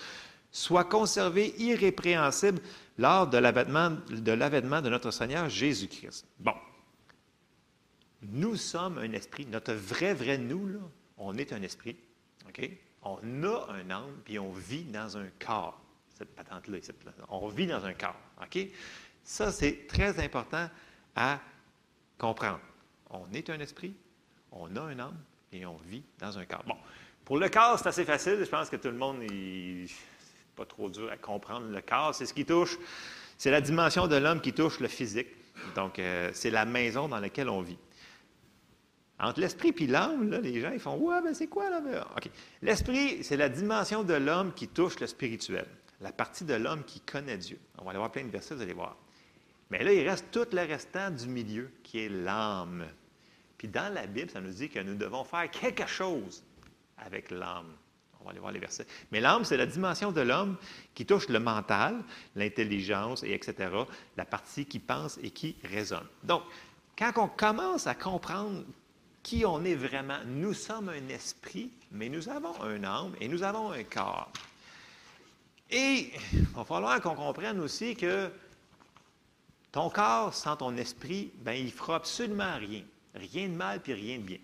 [0.51, 2.61] Soit conservé irrépréhensible
[2.97, 6.27] lors de l'avènement de, de notre Seigneur Jésus-Christ.
[6.39, 6.55] Bon.
[8.23, 9.47] Nous sommes un esprit.
[9.47, 10.79] Notre vrai, vrai nous, là,
[11.19, 11.97] on est un esprit.
[12.49, 12.71] OK?
[13.09, 15.81] On a un âme, puis on vit dans un corps.
[16.17, 16.79] Cette patente-là,
[17.31, 18.17] on vit dans un corps.
[19.25, 20.69] Ça, c'est très important
[21.15, 21.39] à
[22.19, 22.61] comprendre.
[23.11, 23.95] On est un esprit,
[24.53, 25.17] on a un âme
[25.53, 26.65] et on vit dans un corps.
[26.67, 26.77] Bon,
[27.25, 28.39] pour le corps, c'est assez facile.
[28.41, 31.69] Je pense que tout le monde est c'est pas trop dur à comprendre.
[31.69, 32.77] Le corps, c'est ce qui touche,
[33.39, 35.29] c'est la dimension de l'homme qui touche le physique.
[35.75, 37.79] Donc, euh, c'est la maison dans laquelle on vit.
[39.21, 41.81] Entre l'esprit et l'âme, les gens ils font Ouais, ben c'est quoi là?
[41.81, 42.31] Ben, OK.
[42.63, 45.67] L'esprit, c'est la dimension de l'homme qui touche le spirituel,
[46.01, 47.59] la partie de l'homme qui connaît Dieu.
[47.79, 48.97] On va aller voir plein de versets, vous allez voir.
[49.71, 52.87] Mais là, il reste tout le restant du milieu, qui est l'âme.
[53.59, 56.45] Puis dans la Bible, ça nous dit que nous devons faire quelque chose
[56.97, 57.73] avec l'âme.
[58.21, 58.87] On va aller voir les versets.
[59.11, 60.57] Mais l'âme, c'est la dimension de l'homme
[60.95, 62.03] qui touche le mental,
[62.35, 63.71] l'intelligence, et etc.,
[64.17, 66.07] la partie qui pense et qui raisonne.
[66.23, 66.43] Donc,
[66.97, 68.65] quand on commence à comprendre
[69.29, 73.43] qui on est vraiment, nous sommes un esprit, mais nous avons un âme et nous
[73.43, 74.33] avons un corps.
[75.69, 78.31] Et il va falloir qu'on comprenne aussi que
[79.71, 82.83] ton corps sans ton esprit, ben, il fera absolument rien.
[83.15, 84.39] Rien de mal puis rien de bien.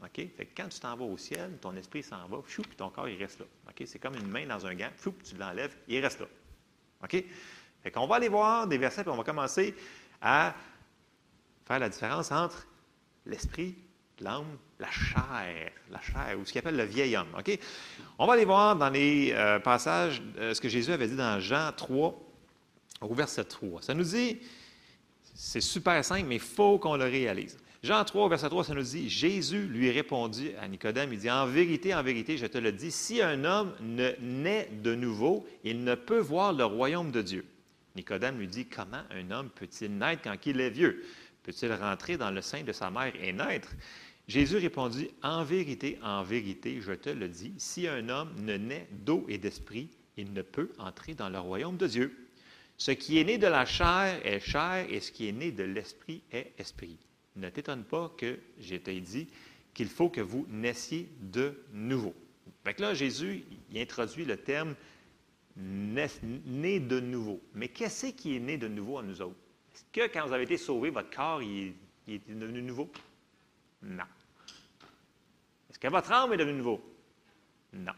[0.00, 0.14] OK?
[0.14, 3.08] Fait que quand tu t'en vas au ciel, ton esprit s'en va, puis ton corps,
[3.08, 3.46] il reste là.
[3.68, 3.82] OK?
[3.84, 6.26] C'est comme une main dans un gant, tu l'enlèves, il reste là.
[7.02, 7.24] OK?
[7.82, 9.74] Fait qu'on va aller voir des versets, puis on va commencer
[10.22, 10.54] à
[11.66, 12.68] faire la différence entre
[13.26, 13.74] l'esprit,
[14.20, 17.28] l'âme, la chair, la chair, ou ce qu'il appelle le vieil homme.
[18.18, 21.40] On va aller voir dans les euh, passages euh, ce que Jésus avait dit dans
[21.40, 22.18] Jean 3,
[23.00, 23.82] au verset 3.
[23.82, 24.38] Ça nous dit,
[25.34, 27.56] c'est super simple, mais il faut qu'on le réalise.
[27.82, 31.46] Jean 3, verset 3, ça nous dit, Jésus lui répondit à Nicodème, il dit, En
[31.46, 35.82] vérité, en vérité, je te le dis, si un homme ne naît de nouveau, il
[35.82, 37.46] ne peut voir le royaume de Dieu.
[37.96, 41.02] Nicodème lui dit, Comment un homme peut-il naître quand il est vieux?
[41.42, 43.70] Peut-il rentrer dans le sein de sa mère et naître?
[44.30, 48.86] Jésus répondit, En vérité, en vérité, je te le dis, si un homme ne naît
[48.92, 52.28] d'eau et d'esprit, il ne peut entrer dans le royaume de Dieu.
[52.76, 55.64] Ce qui est né de la chair est chair, et ce qui est né de
[55.64, 56.96] l'esprit est esprit.
[57.34, 59.26] Ne t'étonne pas que je t'ai dit
[59.74, 62.14] qu'il faut que vous naissiez de nouveau.
[62.62, 64.76] Fait que là, Jésus, il introduit le terme
[65.56, 67.42] né de nouveau.
[67.54, 69.40] Mais qu'est-ce qui est né de nouveau à nous autres?
[69.74, 71.74] Est-ce que quand vous avez été sauvés, votre corps il
[72.06, 72.92] est devenu nouveau?
[73.82, 74.04] Non.
[75.80, 76.80] Est-ce que votre âme est devenue nouveau?
[77.72, 77.92] Non.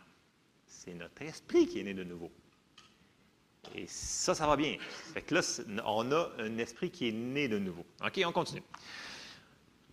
[0.66, 2.30] C'est notre esprit qui est né de nouveau.
[3.74, 4.76] Et ça, ça va bien.
[5.14, 5.40] Fait que là,
[5.84, 7.84] on a un esprit qui est né de nouveau.
[8.04, 8.62] OK, on continue.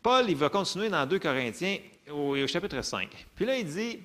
[0.04, 1.78] Paul, il va continuer dans 2 Corinthiens
[2.12, 3.28] au, au chapitre 5.
[3.36, 4.00] Puis là, il dit,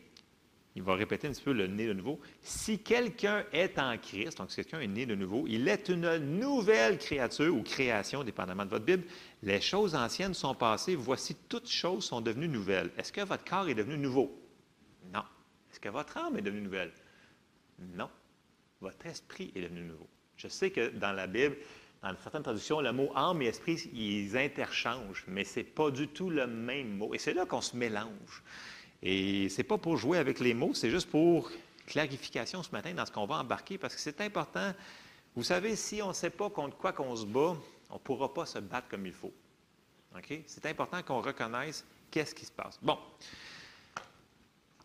[0.76, 2.18] il va répéter un petit peu le né de nouveau.
[2.42, 6.16] Si quelqu'un est en Christ, donc si quelqu'un est né de nouveau, il est une
[6.16, 9.04] nouvelle créature ou création, dépendamment de votre Bible.
[9.44, 12.90] Les choses anciennes sont passées, voici toutes choses sont devenues nouvelles.
[12.96, 14.34] Est-ce que votre corps est devenu nouveau?
[15.12, 15.22] Non.
[15.70, 16.94] Est-ce que votre âme est devenue nouvelle?
[17.78, 18.08] Non.
[18.80, 20.08] Votre esprit est devenu nouveau.
[20.38, 21.56] Je sais que dans la Bible,
[22.02, 26.08] dans certaines traductions, le mot âme et esprit, ils interchangent, mais ce n'est pas du
[26.08, 27.12] tout le même mot.
[27.12, 28.42] Et c'est là qu'on se mélange.
[29.02, 31.50] Et ce n'est pas pour jouer avec les mots, c'est juste pour
[31.86, 34.72] clarification ce matin dans ce qu'on va embarquer, parce que c'est important.
[35.36, 37.54] Vous savez, si on ne sait pas contre quoi qu'on se bat,
[37.90, 39.32] on ne pourra pas se battre comme il faut.
[40.46, 42.78] C'est important qu'on reconnaisse qu'est-ce qui se passe.
[42.80, 42.98] Bon.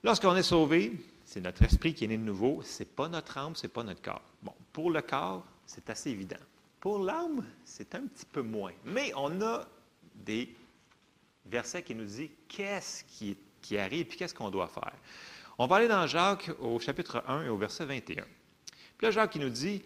[0.03, 0.93] Lorsqu'on est sauvé,
[1.23, 3.71] c'est notre esprit qui est né de nouveau, ce n'est pas notre âme, ce n'est
[3.71, 4.23] pas notre corps.
[4.41, 6.39] Bon, pour le corps, c'est assez évident.
[6.79, 8.71] Pour l'âme, c'est un petit peu moins.
[8.85, 9.67] Mais on a
[10.15, 10.55] des
[11.45, 14.93] versets qui nous disent qu'est-ce qui, qui arrive et qu'est-ce qu'on doit faire.
[15.57, 18.23] On va aller dans Jacques au chapitre 1 et au verset 21.
[18.97, 19.83] Puis là, Jacques qui nous dit,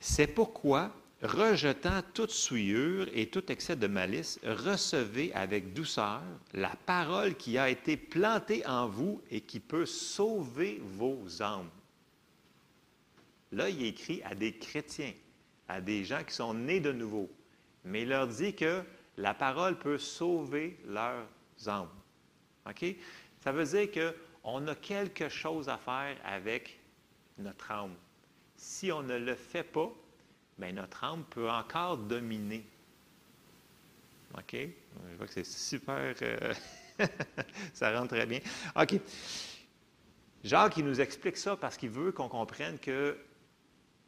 [0.00, 0.92] c'est pourquoi
[1.22, 7.68] rejetant toute souillure et tout excès de malice, recevez avec douceur la parole qui a
[7.68, 11.70] été plantée en vous et qui peut sauver vos âmes.
[13.50, 15.12] Là, il écrit à des chrétiens,
[15.66, 17.30] à des gens qui sont nés de nouveau,
[17.84, 18.82] mais il leur dit que
[19.16, 21.26] la parole peut sauver leurs
[21.66, 21.88] âmes.
[22.68, 22.84] OK?
[23.40, 24.12] Ça veut dire
[24.44, 26.78] qu'on a quelque chose à faire avec
[27.38, 27.94] notre âme.
[28.56, 29.90] Si on ne le fait pas,
[30.58, 32.66] mais notre âme peut encore dominer.
[34.36, 34.52] OK?
[34.54, 36.14] Je vois que c'est super.
[36.22, 36.54] Euh,
[37.72, 38.40] ça rentre très bien.
[38.76, 39.00] OK.
[40.44, 43.16] Jacques, il nous explique ça parce qu'il veut qu'on comprenne que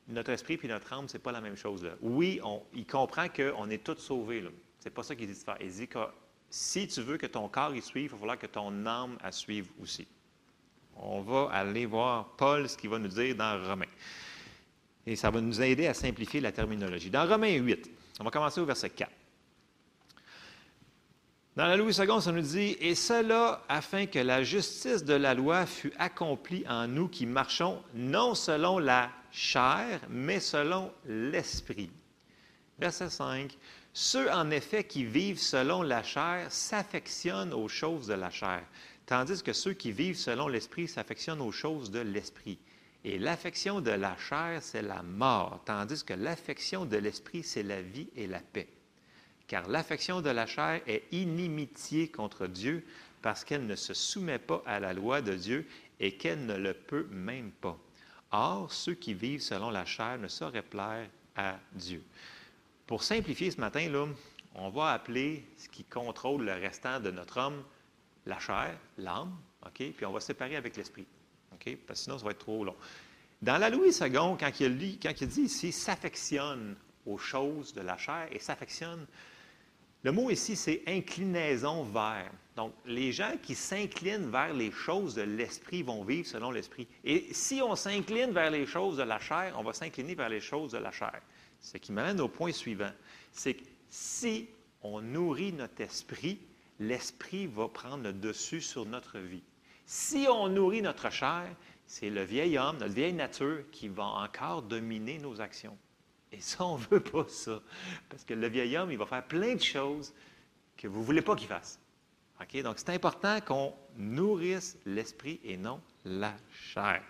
[0.09, 1.89] notre esprit et notre âme, ce n'est pas la même chose.
[2.01, 2.41] Oui,
[2.75, 4.45] il comprend qu'on est tous sauvés.
[4.79, 5.57] Ce n'est pas ça qu'il dit de faire.
[5.61, 5.99] Il dit que
[6.49, 9.31] si tu veux que ton corps y suive, il va falloir que ton âme à
[9.31, 10.07] suive aussi.
[10.97, 13.87] On va aller voir Paul, ce qu'il va nous dire dans Romains.
[15.07, 17.11] Et ça va nous aider à simplifier la terminologie.
[17.11, 17.91] Dans Romains 8,
[18.21, 19.11] on va commencer au verset 4.
[21.57, 25.35] Dans la Louis II, ça nous dit Et cela afin que la justice de la
[25.35, 31.91] loi fût accomplie en nous qui marchons non selon la chair, mais selon l'esprit.
[32.79, 33.59] Verset 5
[33.93, 38.63] Ceux en effet qui vivent selon la chair s'affectionnent aux choses de la chair,
[39.05, 42.59] tandis que ceux qui vivent selon l'esprit s'affectionnent aux choses de l'esprit.
[43.05, 47.81] Et l'affection de la chair, c'est la mort, tandis que l'affection de l'esprit, c'est la
[47.81, 48.69] vie et la paix.
[49.47, 52.85] Car l'affection de la chair est inimitié contre Dieu
[53.23, 55.67] parce qu'elle ne se soumet pas à la loi de Dieu
[55.99, 57.79] et qu'elle ne le peut même pas.
[58.33, 62.03] Or, ceux qui vivent selon la chair ne sauraient plaire à Dieu.
[62.87, 64.07] Pour simplifier ce matin, là,
[64.55, 67.63] on va appeler ce qui contrôle le restant de notre homme
[68.27, 69.37] la chair, l'âme?
[69.75, 71.07] Puis on va séparer avec l'esprit.
[71.87, 72.77] Parce que sinon, ça va être trop long.
[73.43, 77.81] Dans la Louis II, quand il, lit, quand il dit ici s'affectionne aux choses de
[77.81, 79.07] la chair et s'affectionne,
[80.03, 82.31] le mot ici, c'est inclinaison vers.
[82.57, 86.89] Donc, les gens qui s'inclinent vers les choses de l'esprit vont vivre selon l'esprit.
[87.05, 90.41] Et si on s'incline vers les choses de la chair, on va s'incliner vers les
[90.41, 91.21] choses de la chair.
[91.61, 92.93] Ce qui m'amène au point suivant.
[93.33, 94.49] C'est que si
[94.83, 96.39] on nourrit notre esprit,
[96.79, 99.43] l'esprit va prendre le dessus sur notre vie.
[99.93, 101.49] Si on nourrit notre chair,
[101.85, 105.77] c'est le vieil homme, notre vieille nature qui va encore dominer nos actions.
[106.31, 107.61] Et ça, on ne veut pas ça.
[108.09, 110.15] Parce que le vieil homme, il va faire plein de choses
[110.77, 111.81] que vous ne voulez pas qu'il fasse.
[112.63, 117.03] Donc, c'est important qu'on nourrisse l'esprit et non la chair.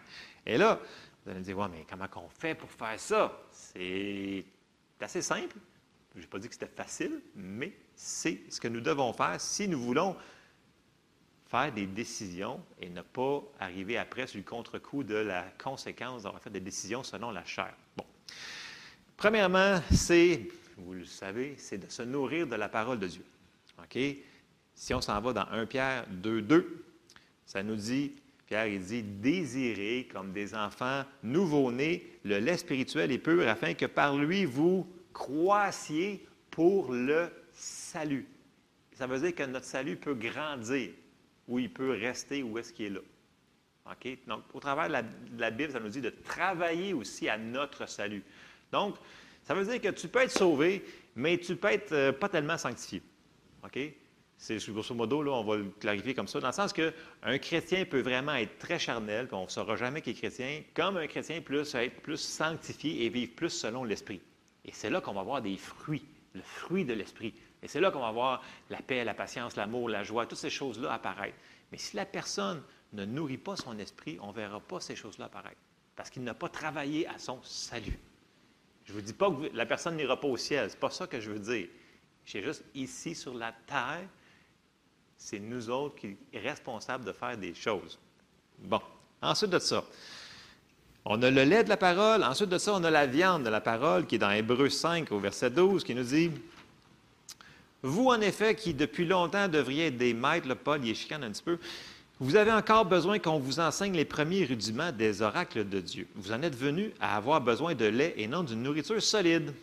[0.47, 0.81] Et là,
[1.23, 3.43] vous allez me dire, ouais, mais comment on fait pour faire ça?
[3.51, 4.43] C'est
[4.99, 5.57] assez simple.
[6.15, 9.69] Je n'ai pas dit que c'était facile, mais c'est ce que nous devons faire si
[9.69, 10.17] nous voulons
[11.51, 16.41] faire des décisions et ne pas arriver après sur le contre-coup de la conséquence d'avoir
[16.41, 17.75] fait des décisions selon la chair.
[17.97, 18.05] Bon.
[19.17, 20.47] Premièrement, c'est,
[20.77, 23.25] vous le savez, c'est de se nourrir de la parole de Dieu.
[23.79, 23.99] OK?
[24.75, 26.85] Si on s'en va dans 1 Pierre 2, 2,
[27.45, 28.13] ça nous dit,
[28.47, 33.87] Pierre, il dit, désirez comme des enfants nouveau-nés le lait spirituel et pur afin que
[33.87, 38.27] par lui vous croissiez pour le salut.
[38.95, 40.91] Ça veut dire que notre salut peut grandir
[41.51, 43.01] où il peut rester, où est-ce qu'il est là.
[44.27, 48.23] Donc, au travers de la, Bible, ça nous dit de travailler aussi à notre salut.
[48.71, 48.95] Donc,
[49.43, 50.85] ça veut dire que tu peux être sauvé,
[51.17, 53.03] mais tu peux être euh, pas tellement sanctifié.
[53.65, 53.79] OK?
[54.39, 57.85] C'est grosso modo, là, on va le clarifier comme ça, dans le sens qu'un chrétien
[57.85, 61.07] peut vraiment être très charnel, puis on ne saura jamais qu'il est chrétien, comme un
[61.09, 64.21] chrétien peut être plus sanctifié et vivre plus selon l'esprit.
[64.65, 67.35] Et c'est là qu'on va voir des fruits, le fruit de l'esprit.
[67.63, 70.51] Et c'est là qu'on va voir la paix, la patience, l'amour, la joie, toutes ces
[70.51, 71.37] choses-là apparaître.
[71.73, 72.63] Mais si la personne
[72.93, 75.61] ne nourrit pas son esprit, on ne verra pas ces choses-là apparaître.
[75.95, 77.99] Parce qu'il n'a pas travaillé à son salut.
[78.85, 80.69] Je ne vous dis pas que la personne n'ira pas au ciel.
[80.71, 81.69] Ce n'est pas ça que je veux dire.
[82.25, 84.09] C'est juste ici sur la terre,
[85.17, 87.99] c'est nous autres qui sommes responsables de faire des choses.
[88.59, 88.81] Bon.
[89.23, 89.85] Ensuite de ça,
[91.05, 92.25] on a le lait de la parole.
[92.25, 95.13] Ensuite de ça, on a la viande de la parole qui est dans Hébreu 5
[95.13, 96.31] au verset 12 qui nous dit
[97.83, 101.31] vous, en effet, qui depuis longtemps devriez être des maîtres, le Paul y chicane un
[101.31, 101.59] petit peu,
[102.19, 106.07] vous avez encore besoin qu'on vous enseigne les premiers rudiments des oracles de Dieu.
[106.17, 109.55] Vous en êtes venu à avoir besoin de lait et non d'une nourriture solide.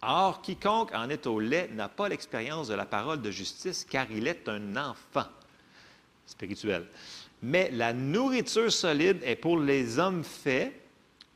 [0.00, 4.06] Or, quiconque en est au lait n'a pas l'expérience de la parole de justice, car
[4.12, 5.26] il est un enfant.
[6.26, 6.86] spirituelle.
[7.42, 10.72] Mais la nourriture solide est pour les hommes faits,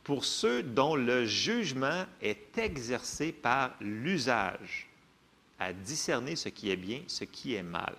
[0.03, 4.88] pour ceux dont le jugement est exercé par l'usage,
[5.59, 7.95] à discerner ce qui est bien, ce qui est mal.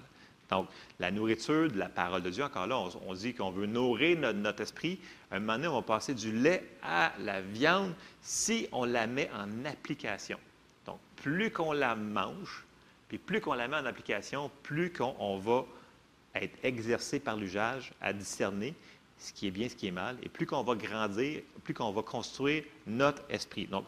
[0.51, 0.67] Donc,
[0.99, 4.39] la nourriture de la parole de Dieu, encore là, on, dit qu'on veut nourrir notre,
[4.39, 4.99] notre esprit.
[5.31, 9.31] Un moment donné, on va passer du lait à la viande si on la met
[9.33, 10.39] en application.
[10.87, 12.65] Donc, plus qu'on la mange,
[13.09, 15.65] puis plus qu'on la met en application, plus qu'on on va
[16.35, 18.75] être exercé par l'usage à discerner
[19.19, 21.93] ce qui est bien, ce qui est mal, et plus qu'on va grandir, plus qu'on
[21.93, 23.67] va construire notre esprit.
[23.67, 23.85] Donc,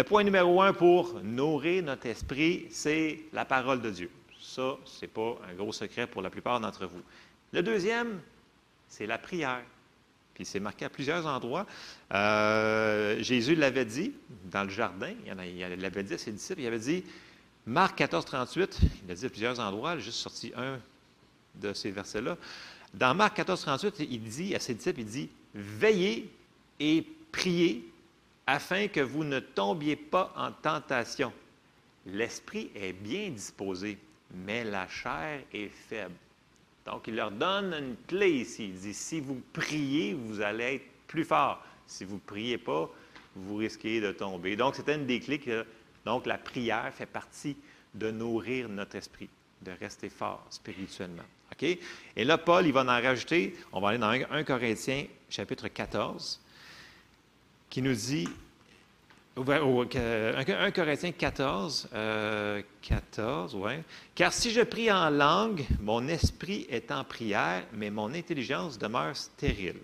[0.00, 4.10] le point numéro un pour nourrir notre esprit, c'est la parole de Dieu.
[4.40, 7.02] Ça, ce n'est pas un gros secret pour la plupart d'entre vous.
[7.52, 8.18] Le deuxième,
[8.88, 9.60] c'est la prière.
[10.32, 11.66] Puis c'est marqué à plusieurs endroits.
[12.14, 14.14] Euh, Jésus l'avait dit
[14.46, 15.34] dans le jardin, il,
[15.78, 17.04] l'avait dit à ses disciples, il avait dit,
[17.66, 20.78] Marc 14, 38, il l'a dit à plusieurs endroits, j'ai juste sorti un
[21.56, 22.38] de ces versets-là.
[22.94, 26.32] Dans Marc 14, 38, il dit à ses disciples, il dit, Veillez
[26.78, 27.89] et priez
[28.50, 31.32] afin que vous ne tombiez pas en tentation.
[32.04, 33.96] L'esprit est bien disposé,
[34.34, 36.16] mais la chair est faible.
[36.84, 38.70] Donc, il leur donne une clé ici.
[38.70, 41.62] Il dit, si vous priez, vous allez être plus fort.
[41.86, 42.90] Si vous ne priez pas,
[43.36, 44.56] vous risquez de tomber.
[44.56, 45.64] Donc, c'était une des clés que,
[46.04, 47.56] donc, la prière fait partie
[47.94, 49.28] de nourrir notre esprit,
[49.62, 51.22] de rester fort spirituellement.
[51.52, 51.62] OK?
[52.16, 55.68] Et là, Paul, il va en rajouter, on va aller dans 1, 1 Corinthiens, chapitre
[55.68, 56.40] 14,
[57.70, 58.28] qui nous dit,
[59.36, 63.82] Ouvert au- que- 1 Corinthiens 14, euh, 14, ouais.
[64.14, 69.16] Car si je prie en langue, mon esprit est en prière, mais mon intelligence demeure
[69.16, 69.78] stérile.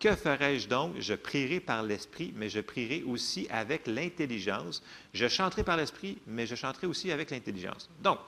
[0.00, 0.96] Que ferai-je donc?
[0.98, 4.82] Je prierai par l'esprit, mais je prierai aussi avec l'intelligence.
[5.14, 7.88] Je chanterai par l'esprit, mais je chanterai aussi avec l'intelligence.
[8.02, 8.18] Donc,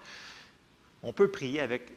[1.02, 1.90] on peut prier avec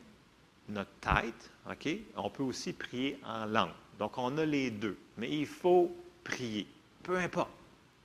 [0.68, 1.88] notre tête, OK?
[2.18, 3.70] On peut aussi prier en langue.
[4.00, 4.98] Donc, on a les deux.
[5.18, 5.96] Mais il faut
[6.28, 6.68] prier.
[7.04, 7.52] Peu importe.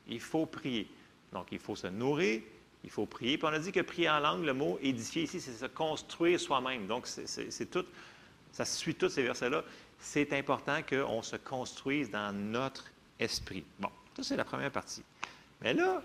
[0.09, 0.89] Il faut prier.
[1.33, 2.43] Donc, il faut se nourrir,
[2.85, 3.39] il faut prier.
[3.39, 6.39] Puis on a dit que prier en langue, le mot édifier ici, c'est se construire
[6.39, 6.87] soi-même.
[6.87, 7.85] Donc, c'est- tout,
[8.53, 9.65] ça suit tous ces versets-là.
[9.99, 13.65] C'est important qu'on se construise dans notre esprit.
[13.79, 15.03] Bon, ça, c'est la première partie.
[15.61, 16.03] Mais là,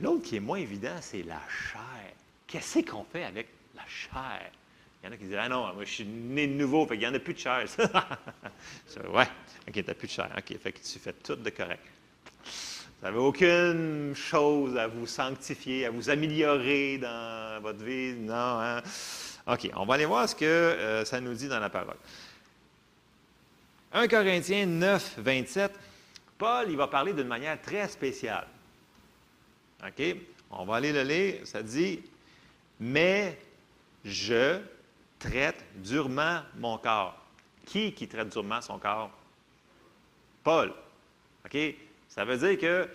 [0.00, 2.12] l'autre qui est moins évident, c'est la chair.
[2.46, 4.50] Qu'est-ce qu'on fait avec la chair?
[5.02, 6.98] Il y en a qui disent Ah non, moi je suis né de nouveau, fait
[6.98, 7.64] qu'il n'y en a plus de chair.
[9.12, 9.28] Ouais,
[9.66, 10.30] ok, tu n'as plus de chair.
[10.36, 11.82] Ok, fait que tu fais tout de correct.
[12.44, 18.12] Vous n'avez aucune chose à vous sanctifier, à vous améliorer dans votre vie?
[18.14, 18.82] Non, hein?
[19.46, 21.96] OK, on va aller voir ce que euh, ça nous dit dans la parole.
[23.92, 25.72] 1 Corinthiens 9, 27,
[26.36, 28.46] Paul, il va parler d'une manière très spéciale.
[29.84, 30.16] OK?
[30.50, 31.40] On va aller le lire.
[31.44, 32.00] Ça dit
[32.78, 33.38] Mais
[34.04, 34.60] je
[35.20, 37.16] traite durement mon corps.
[37.66, 39.10] Qui qui traite durement son corps?
[40.42, 40.72] Paul.
[41.44, 41.56] OK?
[42.08, 42.88] Ça veut dire que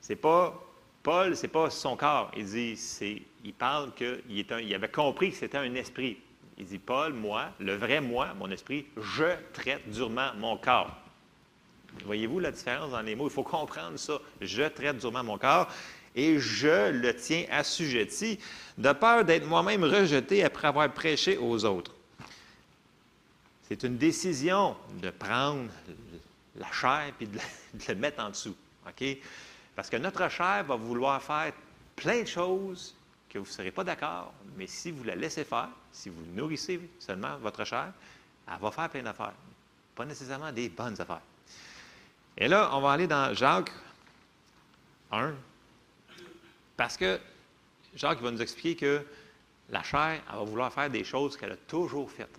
[0.00, 0.62] c'est pas
[1.02, 2.32] Paul, c'est pas son corps.
[2.36, 6.18] Il dit, c'est, il parle qu'il il avait compris que c'était un esprit.
[6.58, 10.96] Il dit, Paul, moi, le vrai moi, mon esprit, je traite durement mon corps.
[12.04, 13.28] Voyez-vous la différence dans les mots?
[13.28, 14.18] Il faut comprendre ça.
[14.40, 15.68] Je traite durement mon corps
[16.16, 18.40] et je le tiens assujetti,
[18.78, 21.92] de peur d'être moi-même rejeté après avoir prêché aux autres.
[23.68, 25.70] C'est une décision de prendre
[26.56, 27.38] la chair et de,
[27.88, 28.56] le mettre en dessous.
[29.74, 31.52] Parce que notre chair va vouloir faire
[31.94, 32.94] plein de choses
[33.28, 36.80] que vous ne serez pas d'accord, mais si vous la laissez faire, si vous nourrissez
[36.98, 37.92] seulement votre chair,
[38.48, 39.34] elle va faire plein d'affaires.
[39.94, 41.20] Pas nécessairement des bonnes affaires.
[42.38, 43.72] Et là, on va aller dans Jacques
[45.10, 45.34] 1,
[46.76, 47.18] parce que
[47.94, 49.02] Jacques va nous expliquer que
[49.70, 52.38] la chair, elle va vouloir faire des choses qu'elle a toujours faites.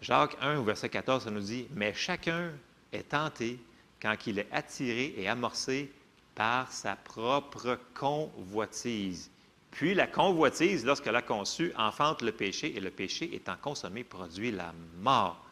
[0.00, 2.52] Jacques 1, au verset 14, ça nous dit Mais chacun
[2.92, 3.58] est tenté
[4.00, 5.90] quand il est attiré et amorcé
[6.34, 9.30] par sa propre convoitise.
[9.70, 14.52] Puis la convoitise, lorsqu'elle a conçu, enfante le péché, et le péché étant consommé produit
[14.52, 15.42] la mort.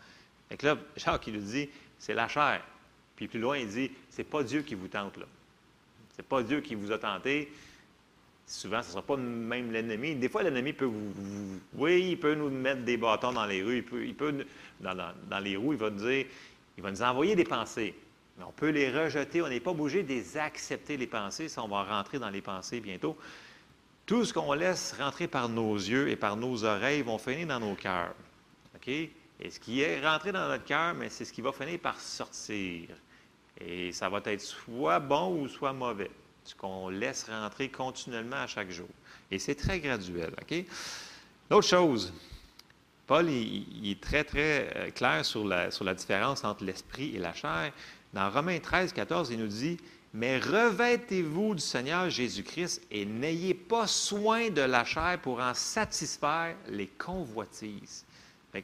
[0.50, 1.68] Et là, Jacques, il nous dit
[1.98, 2.62] C'est la chair.
[3.16, 5.18] Puis plus loin, il dit C'est pas Dieu qui vous tente.
[6.22, 7.52] C'est pas Dieu qui vous a tenté.
[8.46, 10.14] Souvent, ce ne sera pas même l'ennemi.
[10.14, 13.78] Des fois, l'ennemi peut vous, Oui, il peut nous mettre des bâtons dans les rues.
[13.78, 14.46] Il peut, il peut
[14.80, 16.26] dans les roues, il va nous dire,
[16.76, 17.92] il va nous envoyer des pensées.
[18.38, 19.42] Mais on peut les rejeter.
[19.42, 21.48] On n'est pas obligé de les accepter, les pensées.
[21.48, 23.16] Ça, on va rentrer dans les pensées bientôt.
[24.06, 27.58] Tout ce qu'on laisse rentrer par nos yeux et par nos oreilles vont finir dans
[27.58, 28.14] nos cœurs.
[28.76, 28.86] OK?
[28.86, 29.10] Et
[29.50, 32.90] ce qui est rentré dans notre cœur, mais c'est ce qui va finir par sortir.
[33.60, 36.10] Et ça va être soit bon ou soit mauvais.
[36.44, 38.88] Ce qu'on laisse rentrer continuellement à chaque jour.
[39.30, 40.32] Et c'est très graduel.
[40.40, 40.64] OK?
[41.50, 42.12] L'autre chose,
[43.06, 47.32] Paul, est très, très euh, clair sur la, sur la différence entre l'esprit et la
[47.34, 47.72] chair.
[48.12, 49.78] Dans Romains 13, 14, il nous dit
[50.12, 56.56] Mais revêtez-vous du Seigneur Jésus-Christ et n'ayez pas soin de la chair pour en satisfaire
[56.68, 58.04] les convoitises.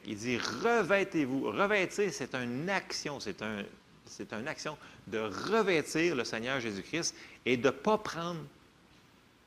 [0.05, 1.51] Il dit Revêtez-vous.
[1.51, 3.63] Revêtir, c'est une action, c'est un,
[4.09, 4.77] c'est une action
[5.07, 7.15] de revêtir le Seigneur Jésus-Christ
[7.45, 8.41] et de ne pas prendre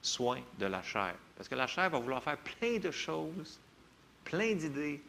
[0.01, 1.15] soin de la chair.
[1.37, 3.59] Parce que la chair va vouloir faire plein de choses,
[4.25, 5.03] plein d'idées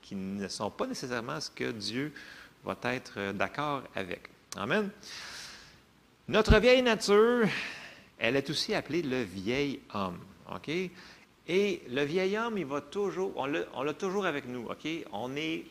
[0.00, 2.12] qui ne sont pas nécessairement ce que Dieu
[2.64, 4.28] va être euh, d'accord avec.
[4.56, 4.90] Amen.
[6.28, 7.46] Notre vieille nature,
[8.18, 10.20] elle est aussi appelée le vieil homme.
[10.54, 10.68] OK?
[11.48, 13.46] Et le vieil homme, il va toujours, on
[13.82, 14.68] l'a toujours avec nous.
[14.70, 14.88] OK?
[15.12, 15.64] On est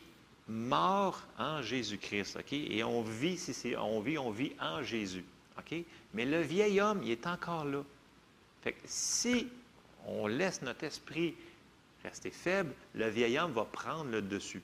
[0.50, 2.36] mort en Jésus-Christ.
[2.36, 2.52] OK?
[2.52, 5.24] Et on vit, si on vit, on vit en Jésus.
[5.58, 5.78] OK?
[6.12, 7.82] Mais le vieil homme, il est encore là.
[8.62, 9.48] Fait que si
[10.06, 11.34] on laisse notre esprit
[12.02, 14.62] rester faible, le vieil homme va prendre le dessus.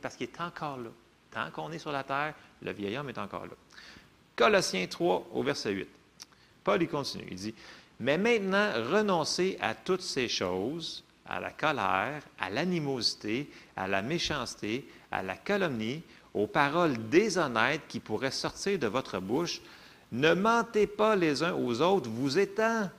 [0.00, 0.90] Parce qu'il est encore là.
[1.30, 3.54] Tant qu'on est sur la terre, le vieil homme est encore là.
[4.36, 5.88] Colossiens 3 au verset 8.
[6.62, 7.26] Paul y continue.
[7.30, 7.54] Il dit
[7.98, 14.86] Mais maintenant, renoncez à toutes ces choses, à la colère, à l'animosité, à la méchanceté,
[15.14, 16.02] à la calomnie,
[16.34, 19.60] aux paroles déshonnêtes qui pourraient sortir de votre bouche.
[20.10, 22.90] Ne mentez pas les uns aux autres, vous étant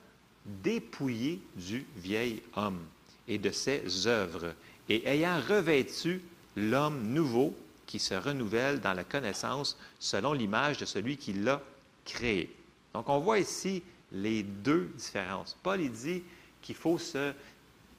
[0.45, 2.79] dépouillés du vieil homme
[3.27, 4.53] et de ses œuvres,
[4.87, 6.21] et ayant revêtu
[6.55, 7.53] l'homme nouveau
[7.85, 11.61] qui se renouvelle dans la connaissance selon l'image de celui qui l'a
[12.05, 12.49] créé.
[12.93, 15.57] Donc on voit ici les deux différences.
[15.61, 16.23] Paul dit
[16.61, 17.33] qu'il faut se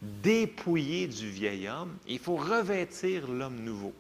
[0.01, 3.93] dépouiller du vieil homme, il faut revêtir l'homme nouveau.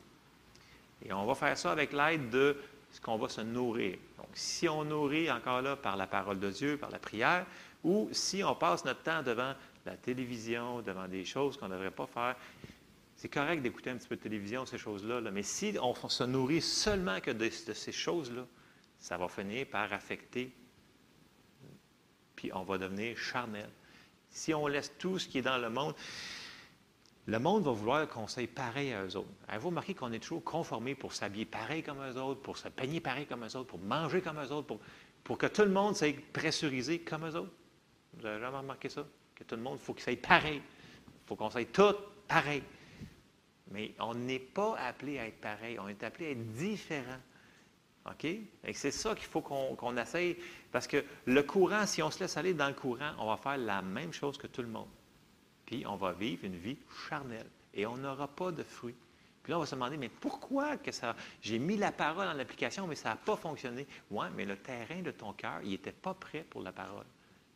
[1.07, 2.57] Et on va faire ça avec l'aide de
[2.91, 3.97] ce qu'on va se nourrir.
[4.17, 7.47] Donc si on nourrit encore là par la parole de Dieu, par la prière,
[7.85, 9.55] ou si on passe notre temps devant
[9.85, 12.37] la télévision, devant des choses qu'on ne devrait pas faire,
[13.15, 16.61] c'est correct d'écouter un petit peu de télévision, ces choses-là, mais si on se nourrit
[16.61, 18.45] seulement que de, ces choses-là,
[18.99, 20.53] ça va finir par affecter,
[22.35, 23.71] puis on va devenir charnel.
[24.29, 25.95] Si on laisse tout ce qui est dans le monde,
[27.27, 29.29] le monde va vouloir qu'on soit pareil à eux autres.
[29.49, 33.01] Avez-vous remarqué qu'on est toujours conformé pour s'habiller pareil comme eux autres, pour se peigner
[33.01, 34.81] pareil comme eux autres, pour manger comme eux autres, pour,
[35.25, 37.53] pour que tout le monde soit pressurisé comme eux autres?
[38.15, 39.05] Vous n'avez jamais remarqué ça?
[39.35, 40.63] Que tout le monde, il faut qu'il soit pareil.
[41.07, 41.97] Il faut qu'on soit tout
[42.29, 42.63] pareil.
[43.73, 47.19] Mais on n'est pas appelé à être pareil, on est appelé à être différent.
[48.09, 48.25] OK?
[48.25, 50.37] Et c'est ça qu'il faut qu'on essaye,
[50.71, 53.59] parce que le courant, si on se laisse aller dans le courant, on va faire
[53.59, 54.87] la même chose que tout le monde.
[55.67, 56.79] Puis on va vivre une vie
[57.09, 58.97] charnelle et on n'aura pas de fruits.
[59.43, 61.15] Puis là, on va se demander, mais pourquoi que ça.
[61.41, 63.87] J'ai mis la parole en application, mais ça n'a pas fonctionné?
[64.11, 67.07] Oui, mais le terrain de ton cœur, il n'était pas prêt pour la parole.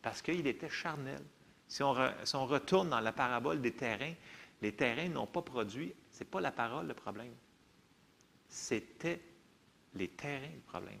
[0.01, 1.21] Parce qu'il était charnel.
[1.67, 4.13] Si on, si on retourne dans la parabole des terrains,
[4.61, 7.33] les terrains n'ont pas produit ce n'est pas la parole le problème.
[8.47, 9.21] C'était
[9.95, 10.99] les terrains le problème.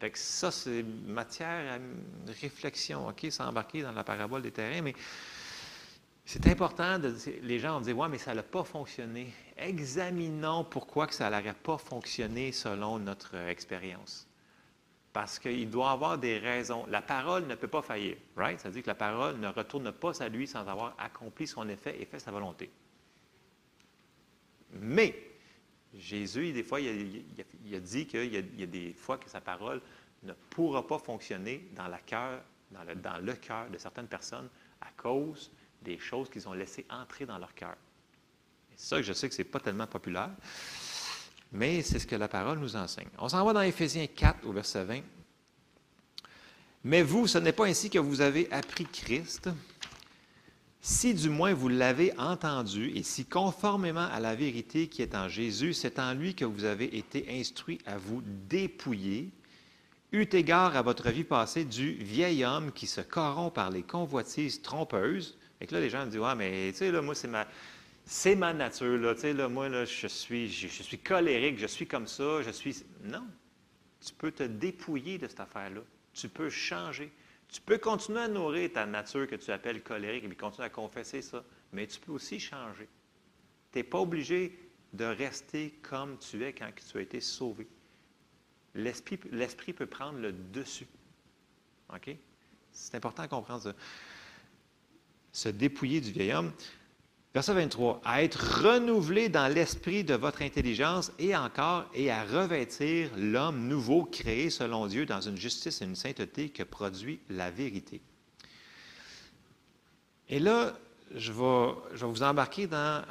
[0.00, 4.80] Fait que ça, c'est matière à réflexion, OK, sans embarquer dans la parabole des terrains,
[4.80, 4.94] mais
[6.24, 9.32] c'est important de les gens vont dire Ouais, mais ça n'a pas fonctionné.
[9.58, 14.26] Examinons pourquoi que ça n'aurait pas fonctionné selon notre expérience.
[15.12, 16.86] Parce qu'il doit avoir des raisons.
[16.88, 18.58] La parole ne peut pas faillir, right?
[18.60, 21.68] Ça veut dire que la parole ne retourne pas à lui sans avoir accompli son
[21.68, 22.70] effet et fait sa volonté.
[24.72, 25.29] Mais
[25.94, 27.24] Jésus, des fois, il
[27.74, 29.80] a, dit qu'il y, a des fois que sa parole
[30.22, 34.48] ne pourra pas fonctionner dans, le, dans le cœur de certaines personnes
[34.80, 35.50] à cause
[35.82, 37.76] des choses qu'ils ont laissées entrer dans leur cœur.
[38.72, 40.30] Et ça, je sais que ce n'est pas tellement populaire,
[41.52, 43.08] mais c'est ce que la parole nous enseigne.
[43.18, 45.00] On s'en va dans Éphésiens 4 au verset 20.
[46.84, 49.50] Mais vous, ce n'est pas ainsi que vous avez appris Christ.
[50.82, 55.28] Si du moins vous l'avez entendu, et si conformément à la vérité qui est en
[55.28, 59.28] Jésus, c'est en lui que vous avez été instruit à vous dépouiller,
[60.12, 64.62] eut égard à votre vie passée du vieil homme qui se corrompt par les convoitises
[64.62, 65.36] trompeuses.
[65.60, 67.46] Et que là, les gens me disent, ouais, mais tu sais, là, moi, c'est ma,
[68.06, 71.66] c'est ma nature, là, tu sais, là, moi, là, je suis, je suis colérique, je
[71.66, 72.82] suis comme ça, je suis...
[73.04, 73.26] Non,
[74.04, 75.82] tu peux te dépouiller de cette affaire-là.
[76.14, 77.12] Tu peux changer.
[77.50, 80.70] Tu peux continuer à nourrir ta nature que tu appelles colérique et puis continuer à
[80.70, 82.88] confesser ça, mais tu peux aussi changer.
[83.72, 84.56] Tu n'es pas obligé
[84.92, 87.66] de rester comme tu es quand tu as été sauvé.
[88.74, 90.86] L'esprit peut prendre le dessus.
[91.92, 92.16] OK?
[92.72, 93.74] C'est important de comprendre ça.
[95.32, 96.52] Se dépouiller du vieil homme.
[97.32, 103.08] Verset 23, à être renouvelé dans l'esprit de votre intelligence et encore, et à revêtir
[103.16, 108.00] l'homme nouveau créé selon Dieu dans une justice et une sainteté que produit la vérité.
[110.28, 110.76] Et là,
[111.14, 113.04] je vais, je vais vous embarquer dans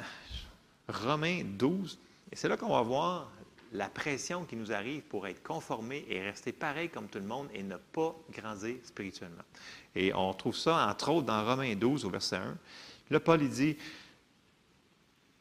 [0.88, 1.98] Romains 12.
[2.30, 3.30] Et c'est là qu'on va voir
[3.72, 7.48] la pression qui nous arrive pour être conformé et rester pareil comme tout le monde
[7.54, 9.44] et ne pas grandir spirituellement.
[9.94, 12.58] Et on trouve ça, entre autres, dans Romains 12, au verset 1.
[13.10, 13.76] Là, Paul, il dit